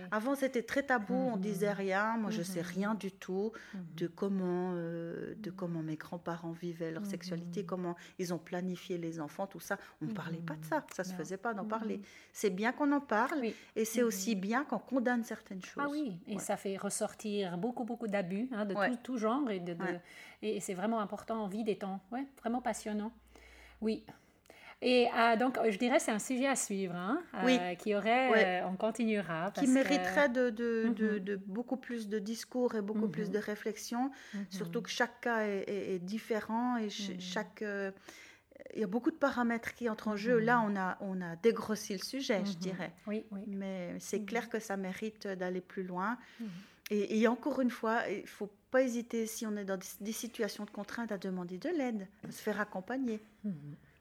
Avant, 0.10 0.34
c'était 0.34 0.64
très 0.64 0.82
tabou, 0.82 1.14
on 1.14 1.36
mhm. 1.36 1.42
disait 1.42 1.72
rien. 1.72 2.18
Moi, 2.18 2.32
je 2.32 2.42
sais 2.42 2.62
mhm. 2.62 2.68
rien 2.68 2.96
du 2.96 3.12
tout 3.12 3.52
mhm. 3.76 3.86
de 3.96 4.08
comment, 4.08 4.72
euh, 4.74 5.36
de 5.38 5.52
comment 5.52 5.84
mes 5.84 5.98
grands-parents 5.98 6.52
vivaient 6.52 6.90
leur 6.90 7.06
sexualité, 7.06 7.64
comment 7.64 7.96
ils 8.18 8.34
ont 8.34 8.40
planifié 8.40 8.98
les 8.98 9.20
enfants, 9.20 9.46
tout 9.46 9.60
ça. 9.60 9.78
On 10.02 10.06
ne 10.06 10.14
parlait 10.14 10.42
pas 10.42 10.56
de 10.56 10.66
ça. 10.66 10.84
Ça 10.96 11.04
se 11.04 11.14
faisait 11.14 11.38
pas 11.38 11.54
d'en 11.54 11.66
parler. 11.66 12.02
C'est 12.34 12.50
bien 12.50 12.72
qu'on 12.72 12.92
en 12.92 13.02
parle, 13.02 13.44
et 13.76 13.86
c'est 13.86 14.02
aussi 14.02 14.34
bien 14.34 14.64
qu'on 14.64 14.80
condamne 14.80 15.24
certaines 15.24 15.62
choses. 15.62 15.84
Ah 15.86 15.90
oui, 15.92 16.18
et 16.26 16.40
ça 16.40 16.58
fait 16.58 16.76
ressortir 16.76 17.56
beaucoup, 17.60 17.84
beaucoup 17.84 18.08
d'abus 18.08 18.50
hein, 18.52 18.66
de 18.66 18.74
tout, 19.04 19.18
genre, 19.18 19.48
et, 19.52 19.60
de, 19.60 19.78
et 20.42 20.60
c'est 20.60 20.74
vraiment 20.74 21.02
important 21.02 21.44
en 21.44 21.48
vie 21.48 21.64
des 21.64 21.78
temps. 21.78 22.00
Ouais, 22.12 22.26
vraiment 22.42 22.62
passionnant. 22.62 23.12
Oui. 23.82 24.04
Et 24.82 25.08
euh, 25.14 25.36
donc, 25.36 25.60
je 25.70 25.78
dirais 25.78 26.00
c'est 26.00 26.12
un 26.12 26.20
sujet 26.20 26.48
à 26.48 26.56
suivre, 26.56 26.96
hein, 26.96 27.22
euh, 27.44 27.76
qui 27.76 27.96
aurait, 27.96 28.62
euh, 28.62 28.68
on 28.68 28.78
continuera. 28.78 29.52
qui 29.52 29.68
mériterait 29.68 30.30
de, 30.30 30.50
de, 30.50 30.86
mhm. 30.88 31.20
de, 31.20 31.36
beaucoup 31.36 31.76
plus 31.76 32.08
de 32.08 32.18
discours 32.18 32.76
et 32.76 32.82
beaucoup 32.82 33.10
plus 33.10 33.26
mhm. 33.26 33.34
de 33.34 33.38
réflexion, 33.40 34.12
mhm. 34.34 34.46
surtout 34.50 34.82
que 34.82 34.90
chaque 34.90 35.20
cas 35.22 35.42
est, 35.42 36.00
différent 36.00 36.78
et 36.78 36.90
chaque... 36.90 37.62
il 37.62 38.80
y 38.80 38.84
a 38.84 38.88
beaucoup 38.88 39.12
de 39.12 39.18
paramètres 39.18 39.74
qui 39.74 39.90
entrent 39.90 40.08
en 40.08 40.16
jeu. 40.16 40.40
Là, 40.40 40.64
on 40.66 40.78
a, 40.78 40.98
on 41.02 41.20
a 41.22 41.36
dégrossi 41.36 41.94
le 41.94 42.04
sujet, 42.04 42.42
je 42.46 42.56
dirais. 42.58 42.94
Oui, 43.06 43.26
oui. 43.32 43.42
Mais 43.48 43.96
c'est 44.00 44.24
clair 44.24 44.48
que 44.48 44.60
ça 44.60 44.78
mérite 44.78 45.28
d'aller 45.28 45.62
plus 45.62 45.84
loin. 45.84 46.18
Et, 46.90 47.20
et, 47.20 47.28
encore 47.28 47.60
une 47.60 47.70
fois, 47.70 48.08
il 48.10 48.22
ne 48.22 48.28
faut 48.28 48.50
pas 48.72 48.82
hésiter, 48.82 49.28
si 49.28 49.46
on 49.46 49.56
est 49.58 49.66
dans 49.66 49.78
des, 50.00 50.12
situations 50.12 50.64
de 50.64 50.72
contrainte, 50.72 51.12
à 51.12 51.18
demander 51.18 51.58
de 51.58 51.70
l'aide, 51.70 52.08
à 52.28 52.32
se 52.32 52.42
faire 52.42 52.60
accompagner 52.62 53.20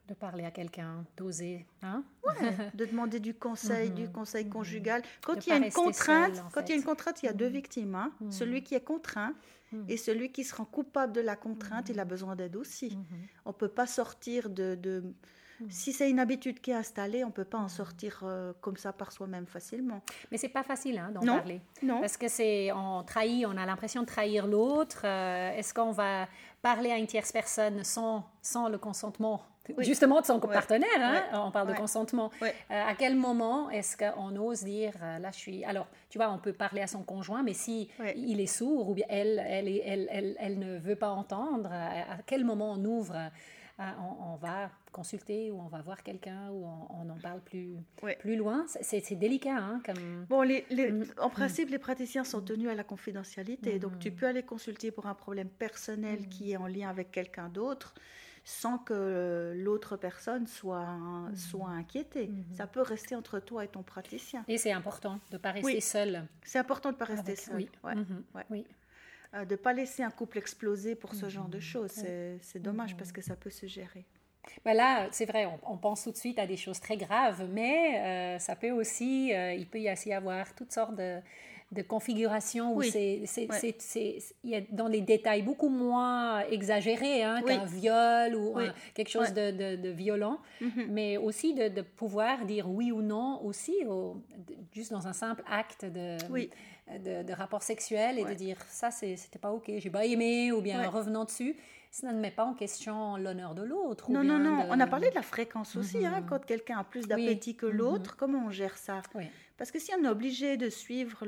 de 0.09 0.14
parler 0.14 0.44
à 0.44 0.51
quelqu'un, 0.51 1.05
d'oser, 1.16 1.66
hein? 1.83 2.03
De 2.75 2.85
demander 2.87 3.21
du 3.21 3.35
conseil, 3.35 3.90
du 3.90 4.05
mhm. 4.05 4.12
conseil 4.12 4.44
mhm. 4.47 4.51
conjugal. 4.51 5.03
Quand 5.23 5.47
il 5.47 5.51
y 5.51 5.53
a 5.53 5.57
une 5.57 5.71
contrainte, 5.71 6.42
quand 6.53 6.62
il 6.62 6.71
y 6.71 6.73
a 6.73 6.77
une 6.77 6.85
contrainte, 6.85 7.23
il 7.23 7.27
y 7.27 7.29
a 7.29 7.33
deux 7.33 7.47
mhm. 7.47 7.53
victimes, 7.53 7.94
hein. 7.94 8.12
celui 8.31 8.62
qui 8.62 8.75
est 8.75 8.85
contraint 8.85 9.35
et 9.87 9.99
celui 9.99 10.33
qui 10.33 10.44
se 10.44 10.55
rend 10.55 10.64
coupable 10.64 11.12
de 11.12 11.21
la 11.21 11.37
contrainte, 11.37 11.90
il 11.90 12.01
a 12.01 12.07
besoin 12.07 12.37
d'aide 12.37 12.57
aussi. 12.57 12.99
On 13.44 13.53
peut 13.53 13.68
pas 13.68 13.87
sortir 13.87 14.49
de, 14.49 15.05
si 15.68 15.92
c'est 15.92 16.09
une 16.11 16.21
habitude 16.21 16.61
qui 16.61 16.71
est 16.71 16.75
installée, 16.75 17.25
on 17.25 17.31
peut 17.31 17.44
pas 17.44 17.59
en 17.59 17.68
sortir 17.68 18.21
euh, 18.23 18.53
comme 18.61 18.77
ça 18.77 18.92
par 18.92 19.12
soi-même 19.12 19.47
facilement. 19.47 20.01
Mais 20.31 20.38
c'est 20.38 20.49
pas 20.49 20.62
facile 20.62 20.99
hein, 20.99 21.11
d'en 21.12 21.25
parler. 21.25 21.61
Non. 21.83 22.01
Parce 22.01 22.16
que 22.16 22.29
c'est 22.29 22.73
on 22.73 23.03
trahit, 23.03 23.47
on 23.47 23.57
a 23.57 23.66
l'impression 23.66 24.03
de 24.03 24.07
trahir 24.07 24.47
l'autre. 24.47 25.03
Euh, 25.05 25.57
est-ce 25.57 25.75
qu'on 25.75 25.92
va 25.92 26.29
parler 26.62 26.90
à 26.90 26.97
une 26.97 27.07
tierce 27.07 27.33
personne 27.33 27.85
sans, 27.85 28.25
sans 28.42 28.68
le 28.68 28.79
consentement? 28.79 29.42
Justement 29.79 30.23
de 30.23 30.27
son 30.27 30.40
partenaire, 30.40 30.88
hein, 30.99 31.42
on 31.47 31.51
parle 31.51 31.68
de 31.68 31.75
consentement. 31.75 32.31
Euh, 32.42 32.49
à 32.71 32.94
quel 32.94 33.14
moment 33.14 33.68
est-ce 33.68 33.99
qu'on 33.99 34.35
ose 34.37 34.64
dire, 34.64 34.94
euh, 35.03 35.18
là 35.18 35.31
je 35.31 35.37
suis... 35.37 35.64
Alors, 35.64 35.87
tu 36.09 36.16
vois, 36.16 36.31
on 36.31 36.38
peut 36.38 36.55
parler 36.55 36.81
à 36.81 36.87
son 36.87 37.03
conjoint, 37.03 37.42
mais 37.42 37.53
si 37.53 37.90
il 38.16 38.40
est 38.40 38.47
sourd 38.47 38.88
ou 38.88 38.94
bien 38.94 39.05
elle, 39.11 39.44
elle, 39.47 39.68
elle, 39.68 40.09
elle, 40.11 40.37
elle, 40.38 40.59
ne 40.59 40.79
veut 40.79 40.97
pas 40.97 41.11
entendre, 41.11 41.71
à 41.71 42.16
quel 42.27 42.47
moment 42.47 42.73
on 42.73 42.85
ouvre 42.85 43.14
ah, 43.81 43.95
on, 44.21 44.35
va 44.35 44.71
consulter 44.91 45.53
ou 45.53 45.61
on 45.61 45.69
va 45.69 45.81
voir 45.83 46.03
quelqu'un 46.03 46.51
ou 46.51 46.67
on, 46.67 47.09
en 47.09 47.19
parle 47.23 47.41
plus, 47.41 47.77
plus 48.19 48.35
loin. 48.35 48.67
C'est 48.67 49.14
délicat. 49.14 49.57
Hein, 49.57 49.81
comme... 49.87 50.27
bon, 50.29 50.43
les, 50.43 50.67
mm. 50.71 51.05
en 51.19 51.31
principe, 51.31 51.71
les 51.71 51.79
praticiens 51.79 52.25
sont 52.25 52.41
tenus 52.41 52.69
à 52.69 52.75
la 52.75 52.83
confidentialité. 52.83 53.79
Donc, 53.79 54.01
tu 54.01 54.11
mm. 54.11 54.14
peux 54.14 54.27
aller 54.27 54.43
consulter 54.43 54.91
pour 54.91 55.07
un 55.07 55.14
problème 55.14 55.49
personnel 55.49 56.23
mm. 56.23 56.29
qui 56.29 56.53
est 56.53 56.57
en 56.57 56.67
lien 56.67 56.88
avec 56.88 57.12
quelqu'un 57.12 57.49
d'autre 57.49 57.95
sans 58.45 58.79
que 58.79 59.53
l'autre 59.57 59.97
personne 59.97 60.47
soit, 60.47 60.99
soit 61.35 61.69
inquiétée. 61.69 62.31
Ça 62.57 62.67
peut 62.67 62.81
rester 62.81 63.14
entre 63.14 63.41
toi 63.41 63.64
et 63.64 63.69
ton 63.69 63.83
praticien. 63.83 64.43
Et 64.49 64.57
c'est 64.57 64.73
important 64.73 65.21
de 65.31 65.37
ne 65.37 65.38
pas 65.38 65.53
rester 65.53 65.81
seul. 65.81 66.25
C'est 66.43 66.59
important 66.59 66.88
de 66.88 66.95
ne 66.95 66.99
pas 66.99 67.05
rester 67.05 67.37
seul. 67.37 67.57
Oui. 67.57 67.71
Mm-hmm. 67.85 68.45
oui. 68.51 68.64
Euh, 69.35 69.45
de 69.45 69.53
ne 69.53 69.57
pas 69.57 69.75
laisser 69.75 70.03
un 70.03 70.11
couple 70.11 70.38
exploser 70.38 70.95
pour 70.95 71.14
ce 71.14 71.29
genre 71.29 71.49
de 71.49 71.61
choses. 71.61 71.93
C'est 72.41 72.62
dommage 72.62 72.97
parce 72.97 73.12
que 73.12 73.21
ça 73.21 73.37
peut 73.37 73.51
se 73.51 73.67
gérer. 73.67 74.07
Voilà, 74.64 75.05
ben 75.05 75.09
c'est 75.12 75.27
vrai, 75.27 75.47
on, 75.67 75.77
pense 75.77 76.05
tout 76.05 76.11
de 76.11 76.17
suite 76.17 76.38
à 76.38 76.47
des 76.47 76.57
choses 76.57 76.81
très 76.81 76.97
graves, 76.97 77.47
mais 77.51 77.99
euh, 77.99 78.38
ça 78.38 78.57
peut 78.57 78.71
aussi, 78.71 79.35
euh, 79.35 79.53
il 79.53 79.67
peut 79.67 79.79
y 79.79 79.93
aussi 79.93 80.11
avoir 80.11 80.55
toutes 80.55 80.73
sortes 80.73 80.97
de, 80.97 81.19
de 81.73 81.83
configurations 81.83 82.75
où 82.75 82.83
c'est, 82.83 83.23
il 84.43 84.51
y 84.51 84.55
a 84.55 84.62
dans 84.71 84.88
les 84.88 85.03
détails 85.03 85.43
beaucoup 85.43 85.69
moins 85.69 86.41
exagérés 86.49 87.23
hein, 87.23 87.43
qu'un 87.47 87.67
viol 87.67 88.35
ou 88.35 88.55
quelque 88.95 89.11
chose 89.11 89.35
de, 89.35 89.77
de, 89.77 89.91
violent, 89.91 90.41
mm-hmm. 90.62 90.87
mais 90.88 91.19
aussi 91.19 91.53
de, 91.53 91.83
pouvoir 91.83 92.47
dire 92.47 92.71
oui 92.71 92.91
ou 92.91 93.03
non 93.03 93.43
aussi, 93.45 93.77
juste 94.73 94.93
dans 94.93 95.07
un 95.07 95.12
simple 95.12 95.45
acte 95.47 95.85
de 95.85 96.17
de, 97.05 97.33
rapport 97.33 97.62
sexuel 97.62 98.18
et 98.18 98.24
de 98.24 98.35
dire 98.35 98.59
ça 98.68 98.90
c'était 98.90 99.38
pas 99.38 99.53
ok, 99.53 99.70
j'ai 99.77 99.90
pas 99.90 100.07
aimé 100.07 100.53
ou 100.53 100.61
bien 100.61 100.88
revenant 100.88 101.24
dessus, 101.24 101.57
ça 101.90 102.12
ne 102.12 102.20
met 102.20 102.31
pas 102.31 102.44
en 102.44 102.55
question 102.55 103.16
l'honneur 103.16 103.55
de 103.55 103.62
l'autre. 103.62 104.11
Non, 104.11 104.22
non, 104.22 104.38
non, 104.38 104.66
on 104.68 104.81
a 104.81 104.87
parlé 104.87 105.11
de 105.11 105.14
la 105.14 105.22
fréquence 105.22 105.77
aussi, 105.77 106.05
hein, 106.05 106.20
mhm. 106.20 106.27
quand 106.27 106.44
quelqu'un 106.44 106.79
a 106.79 106.85
plus 106.85 107.07
d'appétit 107.07 107.57
que 107.57 107.66
l'autre, 107.66 108.12
mhm. 108.12 108.16
comment 108.18 108.46
on 108.46 108.51
gère 108.51 108.77
ça? 108.77 109.03
Parce 109.57 109.72
que 109.72 109.79
si 109.79 109.90
on 109.98 110.05
est 110.05 110.09
obligé 110.09 110.57
de 110.57 110.68
suivre 110.68 111.24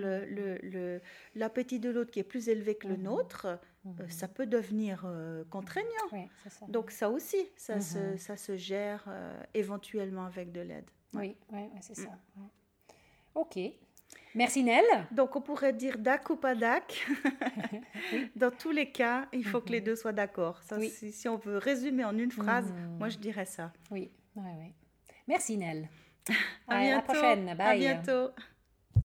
l'appétit 1.35 1.79
le, 1.79 1.88
le, 1.88 1.92
de 1.92 1.99
l'autre 1.99 2.11
qui 2.11 2.20
est 2.20 2.25
plus 2.25 2.49
élevé 2.49 2.75
que 2.75 2.87
le 2.87 2.96
mhm. 2.96 3.03
nôtre, 3.05 3.46
euh, 3.87 4.09
ça 4.09 4.29
peut 4.29 4.46
devenir 4.46 5.03
euh, 5.05 5.44
contraignant. 5.51 6.29
Donc 6.68 6.90
ça 6.90 7.09
aussi, 7.11 7.49
ça, 7.57 7.81
se, 7.81 8.16
ça 8.18 8.37
se 8.37 8.57
gère 8.57 9.05
euh, 9.09 9.42
éventuellement 9.55 10.27
avec 10.27 10.53
de 10.53 10.61
l'aide. 10.61 10.88
Oui, 11.14 11.37
oui, 11.53 11.68
c'est 11.81 11.96
ça. 11.96 12.11
Ok. 13.35 13.59
Merci 14.35 14.62
Nel. 14.62 14.85
Donc 15.11 15.35
on 15.37 15.40
pourrait 15.40 15.73
dire 15.73 15.99
DAC 15.99 16.31
ou 16.31 16.37
pas 16.37 16.55
DAC. 16.55 17.07
Dans 18.37 18.51
tous 18.51 18.71
les 18.71 18.90
cas, 18.90 19.27
il 19.33 19.45
faut 19.45 19.61
que 19.61 19.71
les 19.71 19.81
mhm. 19.81 19.87
deux 19.87 19.97
soient 19.97 20.12
d'accord. 20.12 20.61
Si, 20.62 21.29
on 21.29 21.37
veut 21.37 21.59
résumer 21.59 22.05
en 22.05 22.16
une 22.16 22.31
phrase, 22.31 22.71
mhm. 22.73 22.99
moi 22.99 23.09
je 23.09 23.19
dirais 23.19 23.45
ça. 23.45 23.73
Oui, 23.90 24.11
oui, 24.37 24.51
oui. 24.59 24.73
Merci 25.27 25.57
Nel. 25.57 25.88
à, 26.69 26.85
la 26.85 27.03
prochaine. 27.03 27.55
Bye. 27.57 27.61
À 27.61 27.77
bientôt. 27.77 28.31